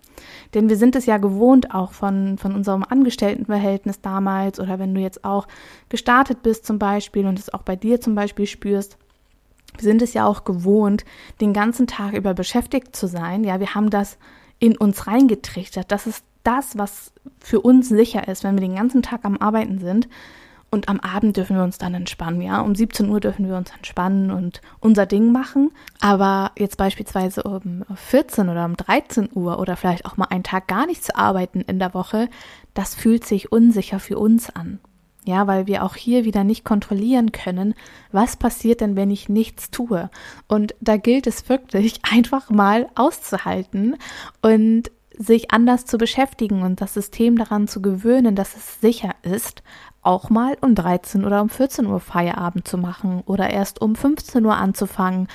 Denn 0.53 0.69
wir 0.69 0.77
sind 0.77 0.97
es 0.97 1.07
ja 1.07 1.19
gewohnt 1.19 1.73
auch 1.73 1.93
von, 1.93 2.39
von 2.39 2.57
unserem 2.57 2.83
Angestelltenverhältnis 2.83 4.01
damals 4.01 4.59
oder 4.59 4.81
wenn 4.81 4.95
du 4.95 5.01
jetzt 5.01 5.25
auch 5.25 5.47
gestartet 5.89 6.43
bist 6.43 6.67
zum 6.67 6.81
Beispiel 6.81 7.27
und 7.27 7.39
es 7.39 7.55
auch 7.55 7.63
bei 7.63 7.77
dir 7.77 8.01
zum 8.01 8.17
Beispiel 8.17 8.47
spürst, 8.47 8.99
wir 9.75 9.83
sind 9.83 10.03
es 10.03 10.15
ja 10.15 10.27
auch 10.27 10.45
gewohnt, 10.45 11.05
den 11.41 11.53
ganzen 11.53 11.87
Tag 11.87 12.15
über 12.15 12.35
beschäftigt 12.35 12.95
zu 12.95 13.07
sein. 13.07 13.45
Ja, 13.45 13.61
wir 13.61 13.75
haben 13.75 13.91
das 13.91 14.19
in 14.59 14.77
uns 14.77 15.07
reingetrichtert. 15.07 15.91
Das 15.91 16.07
ist 16.07 16.25
das, 16.45 16.77
was 16.79 17.13
für 17.39 17.61
uns 17.61 17.89
sicher 17.89 18.29
ist, 18.29 18.45
wenn 18.45 18.55
wir 18.55 18.61
den 18.61 18.77
ganzen 18.77 19.03
Tag 19.03 19.25
am 19.25 19.39
Arbeiten 19.39 19.79
sind. 19.79 20.09
Und 20.71 20.89
am 20.89 21.01
Abend 21.01 21.37
dürfen 21.37 21.57
wir 21.57 21.65
uns 21.65 21.77
dann 21.77 21.93
entspannen, 21.93 22.41
ja. 22.41 22.63
Um 22.63 22.75
17 22.75 23.11
Uhr 23.11 23.21
dürfen 23.21 23.47
wir 23.47 23.57
uns 23.57 23.71
entspannen 23.71 24.31
und 24.31 24.63
unser 24.81 25.05
Ding 25.05 25.31
machen. 25.31 25.71
Aber 26.01 26.51
jetzt 26.57 26.79
beispielsweise 26.79 27.43
um 27.43 27.85
14 27.95 28.49
oder 28.49 28.65
um 28.65 28.77
13 28.79 29.29
Uhr 29.35 29.59
oder 29.59 29.77
vielleicht 29.77 30.07
auch 30.07 30.17
mal 30.17 30.29
einen 30.31 30.45
Tag 30.45 30.69
gar 30.69 30.87
nicht 30.87 31.05
zu 31.05 31.15
arbeiten 31.15 31.61
in 31.61 31.79
der 31.79 31.93
Woche, 31.93 32.31
das 32.73 32.95
fühlt 32.95 33.27
sich 33.27 33.53
unsicher 33.53 34.01
für 34.01 34.19
uns 34.19 34.49
an. 34.49 34.81
Ja, 35.25 35.47
weil 35.47 35.69
wir 35.69 35.85
auch 35.85 35.95
hier 35.95 36.25
wieder 36.25 36.43
nicht 36.43 36.65
kontrollieren 36.65 37.31
können, 37.31 37.75
was 38.11 38.37
passiert 38.37 38.81
denn, 38.81 38.97
wenn 38.97 39.11
ich 39.11 39.29
nichts 39.29 39.71
tue. 39.71 40.11
Und 40.49 40.75
da 40.81 40.97
gilt 40.97 41.29
es 41.29 41.49
wirklich 41.49 42.01
einfach 42.11 42.51
mal 42.51 42.89
auszuhalten 42.97 43.97
und 44.41 44.91
sich 45.17 45.51
anders 45.51 45.85
zu 45.85 45.99
beschäftigen 45.99 46.63
und 46.63 46.81
das 46.81 46.95
System 46.95 47.37
daran 47.37 47.69
zu 47.69 47.83
gewöhnen, 47.83 48.35
dass 48.35 48.57
es 48.57 48.81
sicher 48.81 49.15
ist, 49.23 49.63
auch 50.01 50.31
mal 50.31 50.57
um 50.61 50.75
13 50.75 51.25
oder 51.25 51.43
um 51.43 51.49
14 51.49 51.87
Uhr 51.87 52.01
Feierabend 52.01 52.67
zu 52.67 52.77
machen 52.77 53.23
oder 53.27 53.51
erst 53.51 53.81
um 53.81 53.95
15 53.95 54.45
Uhr 54.45 54.57
anzufangen 54.57 55.29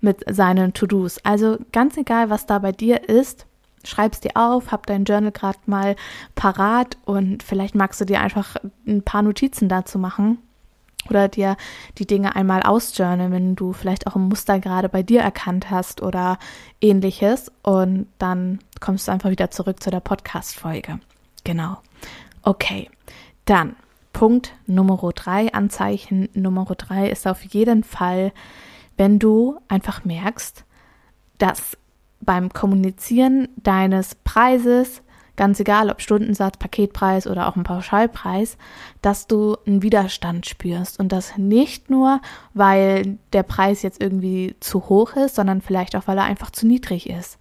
mit 0.00 0.24
seinen 0.30 0.72
To-Dos. 0.72 1.18
Also 1.24 1.58
ganz 1.72 1.96
egal, 1.96 2.30
was 2.30 2.46
da 2.46 2.58
bei 2.58 2.72
dir 2.72 3.08
ist, 3.08 3.46
schreib's 3.84 4.20
dir 4.20 4.32
auf, 4.34 4.72
hab 4.72 4.86
dein 4.86 5.04
Journal 5.04 5.32
gerade 5.32 5.58
mal 5.66 5.96
parat 6.34 6.96
und 7.04 7.42
vielleicht 7.42 7.74
magst 7.74 8.00
du 8.00 8.04
dir 8.04 8.20
einfach 8.20 8.56
ein 8.86 9.02
paar 9.02 9.22
Notizen 9.22 9.68
dazu 9.68 9.98
machen 9.98 10.38
oder 11.10 11.28
dir 11.28 11.56
die 11.98 12.06
Dinge 12.06 12.34
einmal 12.34 12.62
ausjournalen, 12.62 13.32
wenn 13.32 13.56
du 13.56 13.72
vielleicht 13.72 14.06
auch 14.06 14.16
ein 14.16 14.28
Muster 14.28 14.58
gerade 14.58 14.88
bei 14.88 15.02
dir 15.02 15.20
erkannt 15.20 15.70
hast 15.70 16.02
oder 16.02 16.38
ähnliches 16.80 17.52
und 17.62 18.06
dann 18.18 18.58
kommst 18.80 19.08
du 19.08 19.12
einfach 19.12 19.30
wieder 19.30 19.50
zurück 19.50 19.82
zu 19.82 19.90
der 19.90 20.00
Podcast 20.00 20.56
Folge. 20.56 21.00
Genau. 21.44 21.78
Okay. 22.42 22.90
Dann 23.44 23.76
Punkt 24.12 24.54
Nummer 24.66 24.96
drei, 25.14 25.52
Anzeichen 25.52 26.28
Nummer 26.34 26.64
drei 26.64 27.08
ist 27.08 27.26
auf 27.26 27.42
jeden 27.44 27.84
Fall, 27.84 28.32
wenn 28.96 29.18
du 29.18 29.58
einfach 29.68 30.04
merkst, 30.04 30.64
dass 31.38 31.76
beim 32.24 32.52
Kommunizieren 32.52 33.48
deines 33.56 34.14
Preises, 34.14 35.02
ganz 35.36 35.58
egal 35.60 35.90
ob 35.90 36.00
Stundensatz, 36.00 36.58
Paketpreis 36.58 37.26
oder 37.26 37.48
auch 37.48 37.56
ein 37.56 37.64
Pauschalpreis, 37.64 38.56
dass 39.02 39.26
du 39.26 39.56
einen 39.66 39.82
Widerstand 39.82 40.46
spürst 40.46 41.00
und 41.00 41.12
das 41.12 41.36
nicht 41.36 41.90
nur, 41.90 42.20
weil 42.52 43.18
der 43.32 43.42
Preis 43.42 43.82
jetzt 43.82 44.00
irgendwie 44.00 44.54
zu 44.60 44.88
hoch 44.88 45.16
ist, 45.16 45.34
sondern 45.34 45.60
vielleicht 45.60 45.96
auch, 45.96 46.06
weil 46.06 46.18
er 46.18 46.24
einfach 46.24 46.50
zu 46.50 46.66
niedrig 46.66 47.08
ist. 47.08 47.38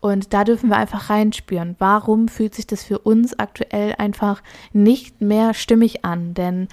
Und 0.00 0.32
da 0.32 0.44
dürfen 0.44 0.70
wir 0.70 0.76
einfach 0.76 1.10
reinspüren. 1.10 1.74
Warum 1.78 2.28
fühlt 2.28 2.54
sich 2.54 2.66
das 2.66 2.84
für 2.84 3.00
uns 3.00 3.38
aktuell 3.38 3.94
einfach 3.98 4.42
nicht 4.72 5.20
mehr 5.20 5.54
stimmig 5.54 6.04
an? 6.04 6.34
Denn 6.34 6.68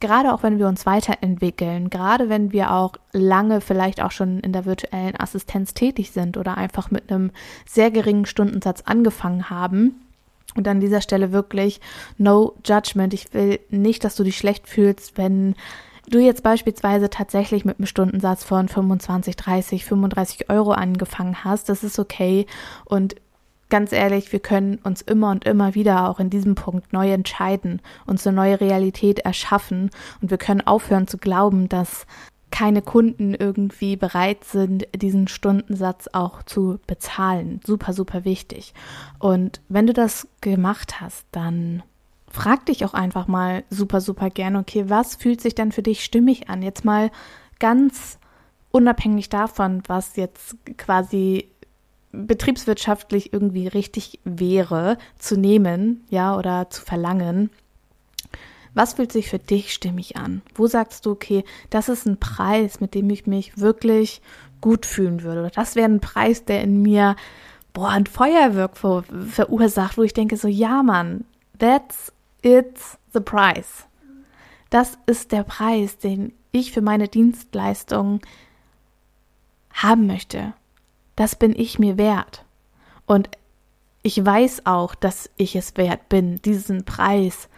gerade 0.00 0.32
auch 0.32 0.42
wenn 0.42 0.58
wir 0.58 0.68
uns 0.68 0.86
weiterentwickeln, 0.86 1.90
gerade 1.90 2.28
wenn 2.28 2.52
wir 2.52 2.72
auch 2.72 2.92
lange 3.12 3.60
vielleicht 3.60 4.02
auch 4.02 4.10
schon 4.10 4.40
in 4.40 4.52
der 4.52 4.64
virtuellen 4.64 5.18
Assistenz 5.18 5.74
tätig 5.74 6.10
sind 6.10 6.36
oder 6.36 6.56
einfach 6.56 6.90
mit 6.90 7.10
einem 7.10 7.30
sehr 7.66 7.90
geringen 7.90 8.26
Stundensatz 8.26 8.82
angefangen 8.82 9.50
haben, 9.50 9.96
Und 10.56 10.66
an 10.68 10.80
dieser 10.80 11.00
Stelle 11.00 11.32
wirklich 11.32 11.80
no 12.18 12.54
judgment. 12.64 13.14
Ich 13.14 13.32
will 13.34 13.60
nicht, 13.70 14.04
dass 14.04 14.16
du 14.16 14.24
dich 14.24 14.38
schlecht 14.38 14.68
fühlst, 14.68 15.18
wenn 15.18 15.54
du 16.08 16.18
jetzt 16.18 16.42
beispielsweise 16.42 17.10
tatsächlich 17.10 17.64
mit 17.64 17.78
einem 17.78 17.86
Stundensatz 17.86 18.44
von 18.44 18.68
25, 18.68 19.36
30, 19.36 19.84
35 19.84 20.50
Euro 20.50 20.72
angefangen 20.72 21.44
hast. 21.44 21.68
Das 21.68 21.84
ist 21.84 21.98
okay. 21.98 22.46
Und 22.84 23.16
ganz 23.68 23.92
ehrlich, 23.92 24.32
wir 24.32 24.40
können 24.40 24.78
uns 24.84 25.02
immer 25.02 25.30
und 25.30 25.44
immer 25.44 25.74
wieder 25.74 26.08
auch 26.08 26.20
in 26.20 26.30
diesem 26.30 26.54
Punkt 26.54 26.92
neu 26.92 27.10
entscheiden, 27.10 27.80
uns 28.06 28.26
eine 28.26 28.36
neue 28.36 28.60
Realität 28.60 29.20
erschaffen 29.20 29.90
und 30.20 30.30
wir 30.30 30.38
können 30.38 30.60
aufhören 30.60 31.06
zu 31.06 31.18
glauben, 31.18 31.68
dass 31.68 32.06
keine 32.50 32.80
Kunden 32.80 33.34
irgendwie 33.34 33.96
bereit 33.96 34.44
sind, 34.44 34.86
diesen 34.94 35.28
Stundensatz 35.28 36.08
auch 36.12 36.42
zu 36.42 36.78
bezahlen. 36.86 37.60
Super, 37.64 37.92
super 37.92 38.24
wichtig. 38.24 38.72
Und 39.18 39.60
wenn 39.68 39.86
du 39.86 39.92
das 39.92 40.28
gemacht 40.40 41.00
hast, 41.00 41.26
dann 41.32 41.82
frag 42.30 42.66
dich 42.66 42.84
auch 42.84 42.94
einfach 42.94 43.26
mal 43.26 43.64
super, 43.68 44.00
super 44.00 44.30
gerne, 44.30 44.58
okay, 44.58 44.88
was 44.88 45.16
fühlt 45.16 45.40
sich 45.40 45.54
denn 45.54 45.72
für 45.72 45.82
dich 45.82 46.04
stimmig 46.04 46.48
an? 46.48 46.62
Jetzt 46.62 46.84
mal 46.84 47.10
ganz 47.58 48.18
unabhängig 48.70 49.28
davon, 49.28 49.82
was 49.86 50.16
jetzt 50.16 50.56
quasi 50.76 51.50
betriebswirtschaftlich 52.26 53.32
irgendwie 53.32 53.68
richtig 53.68 54.20
wäre, 54.24 54.98
zu 55.18 55.36
nehmen, 55.36 56.04
ja, 56.10 56.36
oder 56.36 56.70
zu 56.70 56.82
verlangen. 56.82 57.50
Was 58.74 58.94
fühlt 58.94 59.10
sich 59.10 59.30
für 59.30 59.38
dich 59.38 59.72
stimmig 59.72 60.16
an? 60.16 60.42
Wo 60.54 60.66
sagst 60.66 61.06
du, 61.06 61.12
okay, 61.12 61.44
das 61.70 61.88
ist 61.88 62.06
ein 62.06 62.18
Preis, 62.18 62.80
mit 62.80 62.94
dem 62.94 63.08
ich 63.08 63.26
mich 63.26 63.58
wirklich 63.58 64.20
gut 64.60 64.84
fühlen 64.84 65.22
würde? 65.22 65.40
Oder 65.40 65.50
das 65.50 65.76
wäre 65.76 65.88
ein 65.88 66.00
Preis, 66.00 66.44
der 66.44 66.62
in 66.62 66.82
mir, 66.82 67.16
boah, 67.72 67.88
ein 67.88 68.06
Feuerwerk 68.06 68.76
ver 68.76 69.04
verursacht, 69.28 69.96
wo 69.96 70.02
ich 70.02 70.12
denke 70.12 70.36
so, 70.36 70.46
ja, 70.46 70.82
Mann, 70.82 71.24
that's 71.58 72.12
it's 72.42 72.98
the 73.14 73.20
price. 73.20 73.86
Das 74.68 74.98
ist 75.06 75.32
der 75.32 75.44
Preis, 75.44 75.96
den 75.96 76.32
ich 76.52 76.72
für 76.72 76.82
meine 76.82 77.08
Dienstleistung 77.08 78.20
haben 79.72 80.06
möchte. 80.06 80.52
Das 81.16 81.34
bin 81.34 81.54
ich 81.58 81.78
mir 81.78 81.98
wert. 81.98 82.44
Und 83.06 83.30
ich 84.02 84.24
weiß 84.24 84.66
auch, 84.66 84.94
dass 84.94 85.30
ich 85.36 85.56
es 85.56 85.76
wert 85.76 86.08
bin, 86.08 86.40
diesen 86.42 86.84
Preis 86.84 87.48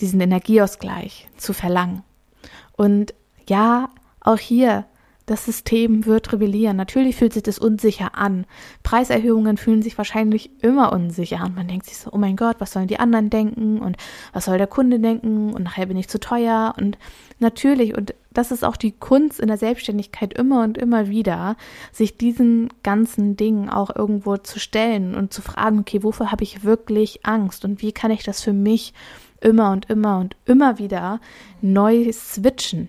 diesen 0.00 0.20
Energieausgleich 0.20 1.28
zu 1.36 1.52
verlangen. 1.52 2.02
Und 2.76 3.14
ja, 3.48 3.90
auch 4.20 4.38
hier, 4.38 4.84
das 5.28 5.44
System 5.44 6.06
wird 6.06 6.32
rebellieren. 6.32 6.76
Natürlich 6.76 7.16
fühlt 7.16 7.32
sich 7.34 7.42
das 7.42 7.58
unsicher 7.58 8.16
an. 8.16 8.46
Preiserhöhungen 8.82 9.56
fühlen 9.56 9.82
sich 9.82 9.98
wahrscheinlich 9.98 10.50
immer 10.62 10.92
unsicher 10.92 11.40
an. 11.40 11.54
Man 11.54 11.68
denkt 11.68 11.86
sich 11.86 11.98
so, 11.98 12.10
oh 12.12 12.18
mein 12.18 12.36
Gott, 12.36 12.56
was 12.58 12.72
sollen 12.72 12.88
die 12.88 12.98
anderen 12.98 13.30
denken 13.30 13.78
und 13.78 13.96
was 14.32 14.46
soll 14.46 14.58
der 14.58 14.66
Kunde 14.66 14.98
denken 14.98 15.52
und 15.52 15.62
nachher 15.62 15.86
bin 15.86 15.96
ich 15.96 16.08
zu 16.08 16.18
teuer 16.18 16.74
und 16.78 16.98
natürlich, 17.38 17.96
und 17.96 18.14
das 18.32 18.50
ist 18.50 18.64
auch 18.64 18.76
die 18.76 18.92
Kunst 18.92 19.38
in 19.38 19.48
der 19.48 19.58
Selbstständigkeit 19.58 20.32
immer 20.32 20.62
und 20.62 20.78
immer 20.78 21.08
wieder, 21.08 21.56
sich 21.92 22.16
diesen 22.16 22.70
ganzen 22.82 23.36
Dingen 23.36 23.68
auch 23.68 23.94
irgendwo 23.94 24.36
zu 24.38 24.58
stellen 24.58 25.14
und 25.14 25.32
zu 25.32 25.42
fragen, 25.42 25.80
okay, 25.80 26.02
wofür 26.02 26.32
habe 26.32 26.44
ich 26.44 26.64
wirklich 26.64 27.26
Angst 27.26 27.64
und 27.64 27.82
wie 27.82 27.92
kann 27.92 28.10
ich 28.10 28.22
das 28.22 28.42
für 28.42 28.52
mich 28.52 28.94
immer 29.40 29.72
und 29.72 29.90
immer 29.90 30.18
und 30.18 30.36
immer 30.46 30.78
wieder 30.78 31.20
neu 31.60 32.10
switchen 32.12 32.88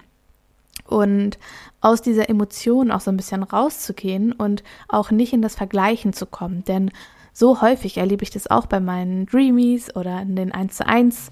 und 0.89 1.37
aus 1.81 2.01
dieser 2.01 2.29
Emotion 2.29 2.91
auch 2.91 2.99
so 2.99 3.11
ein 3.11 3.17
bisschen 3.17 3.43
rauszugehen 3.43 4.31
und 4.33 4.63
auch 4.87 5.11
nicht 5.11 5.33
in 5.33 5.41
das 5.41 5.55
Vergleichen 5.55 6.13
zu 6.13 6.25
kommen. 6.25 6.63
Denn 6.65 6.91
so 7.33 7.61
häufig 7.61 7.97
erlebe 7.97 8.23
ich 8.23 8.31
das 8.31 8.49
auch 8.49 8.65
bei 8.65 8.79
meinen 8.79 9.25
Dreamies 9.25 9.95
oder 9.95 10.21
in 10.21 10.35
den 10.35 10.51
1 10.51 10.77
zu 10.77 10.85
1 10.85 11.31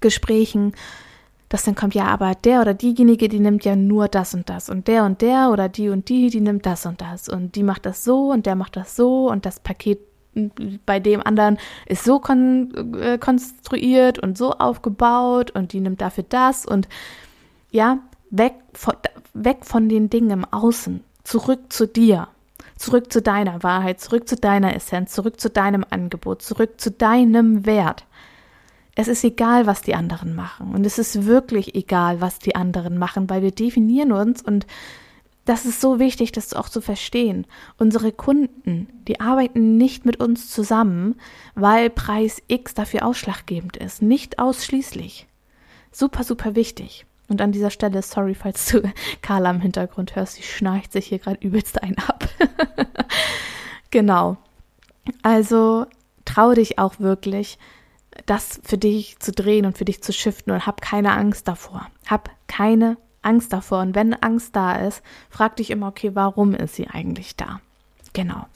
Gesprächen, 0.00 0.72
dass 1.48 1.64
dann 1.64 1.74
kommt, 1.74 1.94
ja, 1.94 2.06
aber 2.06 2.34
der 2.34 2.60
oder 2.60 2.74
diejenige, 2.74 3.28
die 3.28 3.38
nimmt 3.38 3.64
ja 3.64 3.76
nur 3.76 4.08
das 4.08 4.34
und 4.34 4.50
das. 4.50 4.68
Und 4.68 4.88
der 4.88 5.04
und 5.04 5.22
der 5.22 5.50
oder 5.50 5.68
die 5.68 5.88
und 5.88 6.08
die, 6.08 6.28
die 6.28 6.40
nimmt 6.40 6.66
das 6.66 6.84
und 6.84 7.00
das. 7.00 7.28
Und 7.28 7.54
die 7.54 7.62
macht 7.62 7.86
das 7.86 8.04
so 8.04 8.32
und 8.32 8.44
der 8.44 8.56
macht 8.56 8.76
das 8.76 8.96
so. 8.96 9.30
Und 9.30 9.46
das 9.46 9.60
Paket 9.60 10.00
bei 10.84 10.98
dem 10.98 11.24
anderen 11.24 11.58
ist 11.86 12.02
so 12.02 12.18
kon 12.18 12.96
äh, 13.00 13.18
konstruiert 13.18 14.18
und 14.18 14.36
so 14.36 14.50
aufgebaut. 14.52 15.52
Und 15.52 15.72
die 15.72 15.80
nimmt 15.80 16.00
dafür 16.00 16.24
das. 16.28 16.66
Und 16.66 16.88
ja, 17.70 17.98
weg 18.36 18.54
von, 18.72 18.94
weg 19.32 19.64
von 19.64 19.88
den 19.88 20.10
Dingen 20.10 20.30
im 20.30 20.44
Außen, 20.44 21.02
zurück 21.22 21.72
zu 21.72 21.86
dir, 21.86 22.28
zurück 22.76 23.12
zu 23.12 23.22
deiner 23.22 23.62
Wahrheit, 23.62 24.00
zurück 24.00 24.28
zu 24.28 24.36
deiner 24.36 24.74
Essenz, 24.74 25.12
zurück 25.12 25.40
zu 25.40 25.50
deinem 25.50 25.84
Angebot, 25.88 26.42
zurück 26.42 26.80
zu 26.80 26.90
deinem 26.90 27.64
Wert. 27.64 28.04
Es 28.96 29.08
ist 29.08 29.24
egal, 29.24 29.66
was 29.66 29.82
die 29.82 29.94
anderen 29.94 30.34
machen 30.34 30.74
und 30.74 30.86
es 30.86 30.98
ist 30.98 31.26
wirklich 31.26 31.74
egal, 31.74 32.20
was 32.20 32.38
die 32.38 32.54
anderen 32.54 32.98
machen, 32.98 33.28
weil 33.30 33.42
wir 33.42 33.50
definieren 33.50 34.12
uns 34.12 34.42
und 34.42 34.66
das 35.44 35.66
ist 35.66 35.80
so 35.80 35.98
wichtig, 35.98 36.32
das 36.32 36.54
auch 36.54 36.70
zu 36.70 36.80
verstehen. 36.80 37.46
Unsere 37.76 38.12
Kunden, 38.12 38.88
die 39.06 39.20
arbeiten 39.20 39.76
nicht 39.76 40.06
mit 40.06 40.18
uns 40.18 40.48
zusammen, 40.48 41.16
weil 41.54 41.90
Preis 41.90 42.42
X 42.48 42.72
dafür 42.72 43.04
ausschlaggebend 43.04 43.76
ist. 43.76 44.00
Nicht 44.00 44.38
ausschließlich. 44.38 45.26
Super, 45.92 46.24
super 46.24 46.54
wichtig. 46.54 47.04
Und 47.28 47.40
an 47.40 47.52
dieser 47.52 47.70
Stelle, 47.70 48.02
sorry, 48.02 48.34
falls 48.34 48.66
du 48.66 48.82
Carla 49.22 49.50
im 49.50 49.60
Hintergrund 49.60 50.16
hörst, 50.16 50.34
sie 50.34 50.42
schnarcht 50.42 50.92
sich 50.92 51.06
hier 51.06 51.18
gerade 51.18 51.38
übelst 51.40 51.82
ein 51.82 51.96
ab. 51.98 52.28
genau. 53.90 54.36
Also 55.22 55.86
trau 56.24 56.54
dich 56.54 56.78
auch 56.78 57.00
wirklich, 57.00 57.58
das 58.26 58.60
für 58.62 58.78
dich 58.78 59.18
zu 59.18 59.32
drehen 59.32 59.66
und 59.66 59.76
für 59.76 59.84
dich 59.84 60.02
zu 60.02 60.12
shiften 60.12 60.52
und 60.52 60.66
hab 60.66 60.80
keine 60.80 61.12
Angst 61.12 61.48
davor. 61.48 61.88
Hab 62.06 62.30
keine 62.46 62.96
Angst 63.22 63.52
davor. 63.52 63.80
Und 63.80 63.94
wenn 63.94 64.14
Angst 64.14 64.54
da 64.54 64.76
ist, 64.76 65.02
frag 65.30 65.56
dich 65.56 65.70
immer, 65.70 65.88
okay, 65.88 66.14
warum 66.14 66.54
ist 66.54 66.76
sie 66.76 66.88
eigentlich 66.88 67.36
da? 67.36 67.60
Genau. 68.12 68.46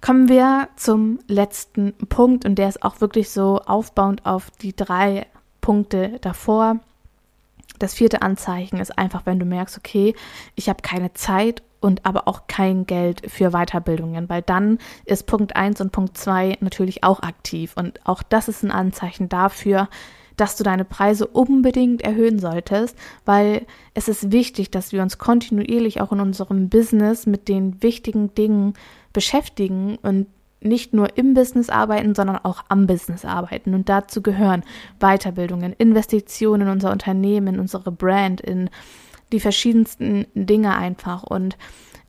Kommen 0.00 0.28
wir 0.28 0.68
zum 0.76 1.20
letzten 1.28 1.92
Punkt 2.08 2.44
und 2.44 2.56
der 2.56 2.68
ist 2.68 2.82
auch 2.82 3.00
wirklich 3.00 3.30
so 3.30 3.60
aufbauend 3.60 4.26
auf 4.26 4.50
die 4.50 4.74
drei 4.74 5.26
Punkte 5.60 6.18
davor. 6.20 6.80
Das 7.82 7.94
vierte 7.94 8.22
Anzeichen 8.22 8.78
ist 8.78 8.96
einfach, 8.96 9.26
wenn 9.26 9.40
du 9.40 9.44
merkst, 9.44 9.76
okay, 9.76 10.14
ich 10.54 10.68
habe 10.68 10.82
keine 10.82 11.14
Zeit 11.14 11.64
und 11.80 12.06
aber 12.06 12.28
auch 12.28 12.46
kein 12.46 12.86
Geld 12.86 13.28
für 13.28 13.50
Weiterbildungen, 13.50 14.28
weil 14.28 14.40
dann 14.40 14.78
ist 15.04 15.26
Punkt 15.26 15.56
1 15.56 15.80
und 15.80 15.90
Punkt 15.90 16.16
2 16.16 16.58
natürlich 16.60 17.02
auch 17.02 17.20
aktiv. 17.24 17.72
Und 17.74 17.98
auch 18.06 18.22
das 18.22 18.46
ist 18.46 18.62
ein 18.62 18.70
Anzeichen 18.70 19.28
dafür, 19.28 19.88
dass 20.36 20.54
du 20.54 20.62
deine 20.62 20.84
Preise 20.84 21.26
unbedingt 21.26 22.02
erhöhen 22.02 22.38
solltest, 22.38 22.96
weil 23.24 23.66
es 23.94 24.06
ist 24.06 24.30
wichtig, 24.30 24.70
dass 24.70 24.92
wir 24.92 25.02
uns 25.02 25.18
kontinuierlich 25.18 26.00
auch 26.00 26.12
in 26.12 26.20
unserem 26.20 26.68
Business 26.68 27.26
mit 27.26 27.48
den 27.48 27.82
wichtigen 27.82 28.32
Dingen 28.34 28.74
beschäftigen 29.12 29.98
und 30.02 30.28
nicht 30.64 30.94
nur 30.94 31.16
im 31.16 31.34
Business 31.34 31.70
arbeiten, 31.70 32.14
sondern 32.14 32.38
auch 32.38 32.64
am 32.68 32.86
Business 32.86 33.24
arbeiten. 33.24 33.74
Und 33.74 33.88
dazu 33.88 34.22
gehören 34.22 34.62
Weiterbildungen, 35.00 35.72
Investitionen 35.72 36.62
in 36.62 36.72
unser 36.72 36.92
Unternehmen, 36.92 37.54
in 37.54 37.60
unsere 37.60 37.92
Brand, 37.92 38.40
in 38.40 38.70
die 39.32 39.40
verschiedensten 39.40 40.26
Dinge 40.34 40.76
einfach. 40.76 41.22
Und 41.22 41.56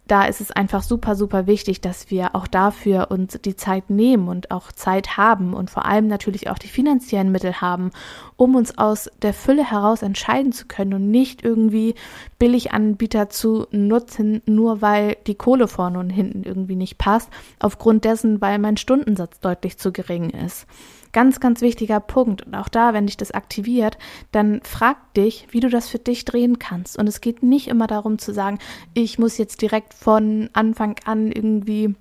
da 0.08 0.26
ist 0.26 0.42
es 0.42 0.52
einfach 0.52 0.84
super, 0.84 1.16
super 1.16 1.48
wichtig, 1.48 1.80
dass 1.80 2.12
wir 2.12 2.36
auch 2.36 2.48
dafür 2.48 3.10
uns 3.10 3.40
die 3.44 3.56
Zeit 3.56 3.90
nehmen 3.90 4.28
und 4.28 4.52
auch 4.52 4.72
Zeit 4.72 5.16
haben 5.16 5.54
und 5.54 5.70
vor 5.70 5.86
allem 5.86 6.08
natürlich 6.08 6.50
auch 6.50 6.58
die 6.58 6.68
finanziellen 6.68 7.32
Mittel 7.32 7.62
haben, 7.62 7.92
um 8.36 8.56
uns 8.56 8.78
aus 8.78 9.10
der 9.22 9.34
Fülle 9.34 9.70
heraus 9.70 10.02
entscheiden 10.02 10.52
zu 10.52 10.66
können 10.66 10.94
und 10.94 11.12
nicht 11.12 11.44
irgendwie 11.44 11.96
Billiganbieter 12.40 13.30
zu 13.30 13.68
nutzen, 13.72 14.42
nur 14.46 14.82
weil 14.82 15.18
die 15.28 15.36
Kohle 15.36 15.68
vorne 15.68 16.00
und 16.00 16.10
hinten 16.10 16.44
irgendwie 16.44 16.76
nicht 16.76 16.98
passt, 16.98 17.30
aufgrund 17.60 18.06
dessen, 18.06 18.42
weil 18.42 18.60
mein 18.60 18.78
Stundensatz 18.78 19.40
deutlich 19.40 19.78
zu 19.78 19.92
gering 19.92 20.30
ist. 20.30 20.66
Ganz, 21.12 21.40
ganz 21.40 21.62
wichtiger 21.62 22.00
Punkt. 22.00 22.42
Und 22.42 22.56
auch 22.56 22.70
da, 22.70 22.94
wenn 22.94 23.06
dich 23.06 23.18
das 23.18 23.32
aktiviert, 23.32 24.00
dann 24.32 24.62
frag 24.64 25.14
dich, 25.14 25.48
wie 25.52 25.60
du 25.60 25.70
das 25.70 25.88
für 25.88 26.00
dich 26.00 26.26
drehen 26.26 26.58
kannst. 26.58 26.98
Und 26.98 27.08
es 27.08 27.22
geht 27.22 27.44
nicht 27.44 27.68
immer 27.68 27.86
darum 27.86 28.18
zu 28.18 28.34
sagen, 28.34 28.58
ich 28.96 29.20
muss 29.20 29.38
jetzt 29.38 29.62
direkt 29.62 29.94
von 29.94 30.50
Anfang 30.54 30.96
an 31.06 31.32
irgendwie 31.32 31.94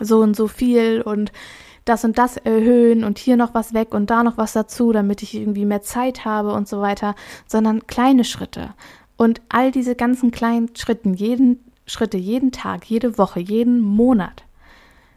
so 0.00 0.20
und 0.20 0.34
so 0.34 0.48
viel 0.48 1.02
und 1.02 1.32
das 1.90 2.04
und 2.04 2.18
das 2.18 2.36
erhöhen 2.36 3.02
und 3.02 3.18
hier 3.18 3.36
noch 3.36 3.52
was 3.52 3.74
weg 3.74 3.92
und 3.92 4.10
da 4.10 4.22
noch 4.22 4.36
was 4.38 4.52
dazu, 4.52 4.92
damit 4.92 5.22
ich 5.22 5.34
irgendwie 5.34 5.64
mehr 5.64 5.82
Zeit 5.82 6.24
habe 6.24 6.52
und 6.52 6.68
so 6.68 6.80
weiter, 6.80 7.16
sondern 7.46 7.86
kleine 7.88 8.24
Schritte. 8.24 8.74
Und 9.16 9.42
all 9.48 9.72
diese 9.72 9.96
ganzen 9.96 10.30
kleinen 10.30 10.74
Schritten, 10.76 11.14
jeden 11.14 11.64
Schritte, 11.86 12.16
jeden 12.16 12.52
Tag, 12.52 12.84
jede 12.84 13.18
Woche, 13.18 13.40
jeden 13.40 13.80
Monat 13.80 14.44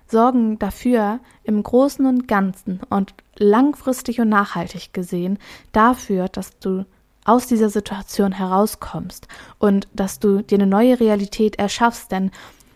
sorgen 0.07 0.57
dafür 0.57 1.19
im 1.43 1.61
Großen 1.61 2.05
und 2.05 2.27
Ganzen 2.27 2.81
und 2.89 3.13
langfristig 3.37 4.19
und 4.19 4.29
nachhaltig 4.29 4.93
gesehen 4.93 5.37
dafür, 5.71 6.27
dass 6.27 6.57
du 6.59 6.85
aus 7.23 7.47
dieser 7.47 7.69
Situation 7.69 8.31
herauskommst 8.31 9.27
und 9.59 9.87
dass 9.93 10.19
du 10.19 10.41
dir 10.41 10.55
eine 10.55 10.67
neue 10.67 10.99
Realität 10.99 11.57
erschaffst, 11.57 12.11
denn 12.11 12.31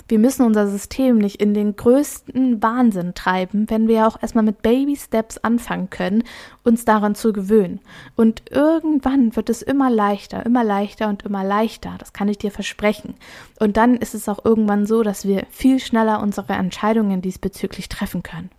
wir 0.08 0.20
müssen 0.20 0.46
unser 0.46 0.68
System 0.68 1.18
nicht 1.18 1.42
in 1.42 1.54
den 1.54 1.76
größten 1.76 2.62
Wahnsinn 2.64 3.14
treiben, 3.14 3.70
wenn 3.70 3.88
wir 3.88 3.96
ja 3.96 4.08
auch 4.08 4.22
erstmal 4.22 4.44
mit 4.44 4.62
Baby 4.62 4.96
Steps 4.96 5.38
anfangen 5.38 5.90
können, 5.90 6.24
uns 6.64 6.86
daran 6.86 7.16
zu 7.16 7.34
gewöhnen. 7.34 7.80
Und 8.16 8.44
irgendwann 8.52 9.36
wird 9.36 9.50
es 9.50 9.62
immer 9.62 9.90
leichter, 9.90 10.46
immer 10.46 10.64
leichter 10.64 11.10
und 11.10 11.24
immer 11.24 11.44
leichter. 11.44 11.96
Das 12.00 12.14
kann 12.14 12.30
ich 12.30 12.38
dir 12.38 12.52
versprechen. 12.52 13.16
Und 13.60 13.78
dann 13.78 13.96
ist 13.96 14.16
es 14.16 14.30
auch 14.30 14.44
irgendwann 14.46 14.86
so, 14.86 15.04
dass 15.04 15.26
wir 15.26 15.46
viel 15.50 15.80
schneller 15.80 16.22
unsere 16.22 16.54
Entscheidungen 16.54 17.22
diesbezüglich 17.22 17.90
treffen 17.90 18.24
können. 18.24 18.50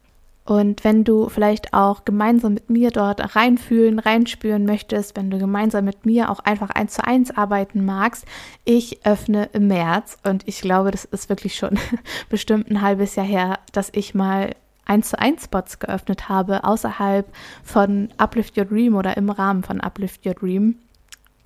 Und 0.48 0.82
wenn 0.82 1.04
du 1.04 1.28
vielleicht 1.28 1.74
auch 1.74 2.06
gemeinsam 2.06 2.54
mit 2.54 2.70
mir 2.70 2.90
dort 2.90 3.36
reinfühlen, 3.36 3.98
reinspüren 3.98 4.64
möchtest, 4.64 5.14
wenn 5.14 5.28
du 5.28 5.38
gemeinsam 5.38 5.84
mit 5.84 6.06
mir 6.06 6.30
auch 6.30 6.38
einfach 6.38 6.70
eins 6.70 6.94
zu 6.94 7.04
eins 7.04 7.36
arbeiten 7.36 7.84
magst, 7.84 8.24
ich 8.64 9.04
öffne 9.04 9.50
im 9.52 9.66
März 9.66 10.16
und 10.24 10.48
ich 10.48 10.62
glaube, 10.62 10.90
das 10.90 11.04
ist 11.04 11.28
wirklich 11.28 11.54
schon 11.54 11.78
bestimmt 12.30 12.70
ein 12.70 12.80
halbes 12.80 13.14
Jahr 13.14 13.26
her, 13.26 13.58
dass 13.72 13.90
ich 13.92 14.14
mal 14.14 14.54
eins 14.86 15.10
zu 15.10 15.18
eins 15.18 15.44
Spots 15.44 15.80
geöffnet 15.80 16.30
habe, 16.30 16.64
außerhalb 16.64 17.30
von 17.62 18.08
Uplift 18.16 18.56
Your 18.56 18.64
Dream 18.64 18.96
oder 18.96 19.18
im 19.18 19.28
Rahmen 19.28 19.62
von 19.62 19.82
Uplift 19.82 20.24
Your 20.24 20.32
Dream. 20.32 20.76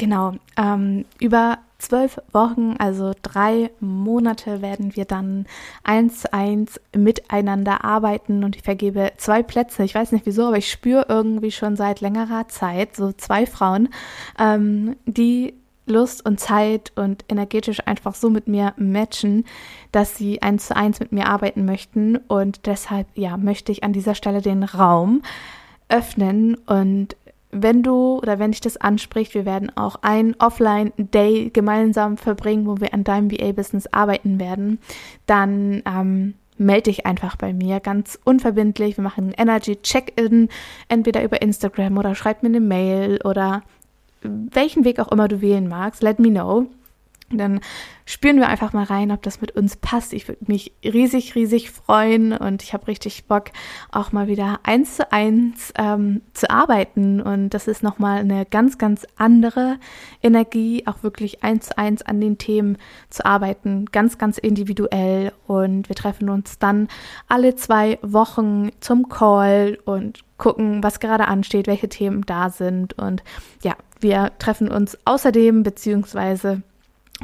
Genau, 0.03 0.33
ähm, 0.57 1.05
über 1.21 1.59
zwölf 1.79 2.21
Wochen, 2.33 2.75
also 2.81 3.13
drei 3.23 3.71
Monate, 3.79 4.61
werden 4.61 4.97
wir 4.97 5.05
dann 5.05 5.47
eins 5.85 6.23
zu 6.23 6.33
eins 6.33 6.81
miteinander 6.93 7.85
arbeiten 7.85 8.43
und 8.43 8.57
ich 8.57 8.63
vergebe 8.63 9.13
zwei 9.19 9.45
Plätze. 9.45 9.85
Ich 9.85 9.95
weiß 9.95 10.11
nicht 10.11 10.27
wieso, 10.27 10.47
aber 10.49 10.59
ich 10.59 10.73
spüre 10.73 11.07
irgendwie 11.09 11.53
schon 11.53 11.77
seit 11.77 12.01
längerer 12.01 12.49
Zeit 12.49 12.97
so 12.97 13.13
zwei 13.13 13.47
Frauen, 13.47 13.91
ähm, 14.41 14.97
die 15.07 15.55
Lust 15.87 16.27
und 16.27 16.41
Zeit 16.41 16.91
und 16.97 17.25
energetisch 17.29 17.87
einfach 17.87 18.17
so 18.17 18.29
mit 18.29 18.49
mir 18.49 18.75
matchen, 18.79 19.45
dass 19.93 20.17
sie 20.17 20.43
eins 20.43 20.67
zu 20.67 20.75
eins 20.75 20.99
mit 20.99 21.13
mir 21.13 21.29
arbeiten 21.29 21.65
möchten 21.65 22.17
und 22.17 22.67
deshalb 22.67 23.07
ja 23.15 23.37
möchte 23.37 23.71
ich 23.71 23.85
an 23.85 23.93
dieser 23.93 24.17
Stelle 24.17 24.43
den 24.43 24.65
Raum 24.65 25.23
öffnen 25.89 26.57
und 26.67 27.15
wenn 27.53 27.83
du 27.83 28.17
oder 28.17 28.39
wenn 28.39 28.51
dich 28.51 28.63
das 28.63 28.79
anspricht, 28.79 29.35
wir 29.35 29.45
werden 29.45 29.71
auch 29.77 29.97
ein 30.03 30.35
Offline-Day 30.39 31.51
gemeinsam 31.53 32.17
verbringen, 32.17 32.67
wo 32.67 32.81
wir 32.81 32.95
an 32.95 33.05
deinem 33.05 33.31
VA-Business 33.31 33.89
arbeiten 33.93 34.41
werden, 34.41 34.79
dann 35.27 35.83
ähm, 35.87 36.35
melde 36.57 36.85
dich 36.85 37.05
einfach 37.05 37.37
bei 37.37 37.53
mir, 37.53 37.81
ganz 37.81 38.19
unverbindlich. 38.25 38.97
Wir 38.97 39.05
machen 39.05 39.29
ein 39.29 39.35
Energy-Check-In, 39.35 40.49
entweder 40.89 41.23
über 41.23 41.43
Instagram 41.43 41.99
oder 41.99 42.15
schreib 42.15 42.43
mir 42.43 42.49
eine 42.49 42.61
Mail 42.61 43.21
oder 43.23 43.63
welchen 44.23 44.85
Weg 44.85 44.99
auch 44.99 45.13
immer 45.13 45.29
du 45.29 45.41
wählen 45.41 45.69
magst. 45.69 46.03
Let 46.03 46.19
me 46.19 46.31
know. 46.31 46.69
Dann 47.39 47.61
spüren 48.05 48.37
wir 48.37 48.49
einfach 48.49 48.73
mal 48.73 48.85
rein, 48.85 49.11
ob 49.11 49.23
das 49.23 49.41
mit 49.41 49.53
uns 49.53 49.77
passt. 49.77 50.13
Ich 50.13 50.29
würde 50.29 50.45
mich 50.47 50.73
riesig, 50.85 51.35
riesig 51.35 51.71
freuen 51.71 52.33
und 52.33 52.63
ich 52.63 52.73
habe 52.73 52.89
richtig 52.89 53.27
Bock, 53.27 53.51
auch 53.91 54.13
mal 54.13 54.27
wieder 54.27 54.61
eins 54.63 54.97
zu 54.97 55.13
eins 55.13 55.73
ähm, 55.79 56.23
zu 56.33 56.51
arbeiten. 56.51 57.21
Und 57.21 57.51
das 57.51 57.69
ist 57.69 57.83
nochmal 57.83 58.19
eine 58.19 58.45
ganz, 58.47 58.79
ganz 58.79 59.07
andere 59.17 59.79
Energie, 60.23 60.85
auch 60.87 61.03
wirklich 61.03 61.43
eins 61.43 61.67
zu 61.69 61.79
eins 61.79 62.03
an 62.03 62.21
den 62.21 62.39
Themen 62.39 62.79
zu 63.09 63.25
arbeiten, 63.25 63.87
ganz, 63.93 64.19
ganz 64.19 64.39
individuell. 64.39 65.33
Und 65.47 65.89
wir 65.89 65.97
treffen 65.97 66.29
uns 66.29 66.59
dann 66.59 66.89
alle 67.29 67.55
zwei 67.57 67.99
Wochen 68.03 68.71
zum 68.81 69.09
Call 69.09 69.79
und 69.85 70.21
gucken, 70.39 70.83
was 70.83 70.99
gerade 70.99 71.29
ansteht, 71.29 71.69
welche 71.69 71.89
Themen 71.89 72.23
da 72.27 72.51
sind. 72.51 72.95
Und 72.99 73.23
ja, 73.63 73.77
wir 74.01 74.33
treffen 74.39 74.69
uns 74.69 74.99
außerdem 75.05 75.63
beziehungsweise 75.63 76.63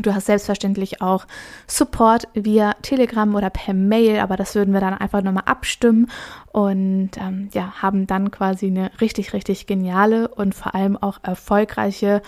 Du 0.03 0.15
hast 0.15 0.27
selbstverständlich 0.27 1.03
auch 1.03 1.27
Support 1.67 2.29
via 2.35 2.75
Telegram 2.83 3.35
oder 3.35 3.51
per 3.51 3.75
Mail, 3.75 4.21
aber 4.21 4.37
das 4.37 4.55
würden 4.55 4.73
wir 4.73 4.81
dann 4.81 4.95
einfach 4.95 5.23
nochmal 5.23 5.45
abstimmen 5.47 6.11
und 6.53 7.11
ähm, 7.19 7.49
ja, 7.53 7.73
haben 7.83 8.07
dann 8.07 8.31
quasi 8.31 8.67
eine 8.67 8.91
richtig, 9.01 9.33
richtig 9.33 9.67
geniale 9.67 10.29
und 10.29 10.55
vor 10.55 10.75
allem 10.75 10.97
auch 10.97 11.19
erfolgreiche 11.23 12.23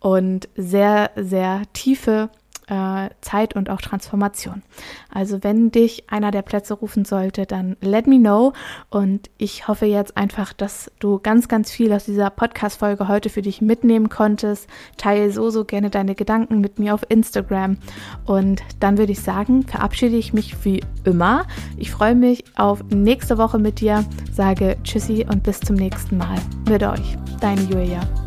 und 0.00 0.48
sehr, 0.56 1.10
sehr 1.16 1.62
tiefe 1.72 2.30
äh, 2.66 3.10
Zeit 3.20 3.54
und 3.54 3.70
auch 3.70 3.80
Transformation. 3.80 4.62
Also 5.12 5.42
wenn 5.42 5.70
dich 5.70 6.10
einer 6.10 6.30
der 6.30 6.42
Plätze 6.42 6.74
rufen 6.74 7.04
sollte, 7.04 7.46
dann 7.46 7.76
let 7.80 8.06
me 8.06 8.18
know. 8.18 8.52
Und 8.90 9.30
ich 9.38 9.68
hoffe 9.68 9.86
jetzt 9.86 10.16
einfach, 10.16 10.52
dass 10.52 10.90
du 10.98 11.18
ganz, 11.18 11.48
ganz 11.48 11.70
viel 11.70 11.92
aus 11.92 12.04
dieser 12.04 12.30
Podcast-Folge 12.30 13.08
heute 13.08 13.30
für 13.30 13.42
dich 13.42 13.60
mitnehmen 13.60 14.08
konntest. 14.08 14.68
Teile 14.96 15.30
so, 15.30 15.50
so 15.50 15.64
gerne 15.64 15.90
deine 15.90 16.14
Gedanken 16.14 16.60
mit 16.60 16.78
mir 16.78 16.94
auf 16.94 17.06
Instagram. 17.08 17.78
Und 18.24 18.62
dann 18.80 18.98
würde 18.98 19.12
ich 19.12 19.20
sagen, 19.20 19.62
verabschiede 19.62 20.16
ich 20.16 20.32
mich 20.32 20.64
wie 20.64 20.82
immer. 21.04 21.46
Ich 21.76 21.90
freue 21.90 22.14
mich 22.14 22.44
auf 22.56 22.82
nächste 22.90 23.38
Woche 23.38 23.58
mit 23.58 23.80
dir. 23.80 24.04
Sage 24.32 24.76
Tschüssi 24.82 25.26
und 25.28 25.42
bis 25.42 25.60
zum 25.60 25.76
nächsten 25.76 26.18
Mal. 26.18 26.38
Mit 26.68 26.82
euch. 26.82 27.16
Deine 27.40 27.62
Julia. 27.62 28.25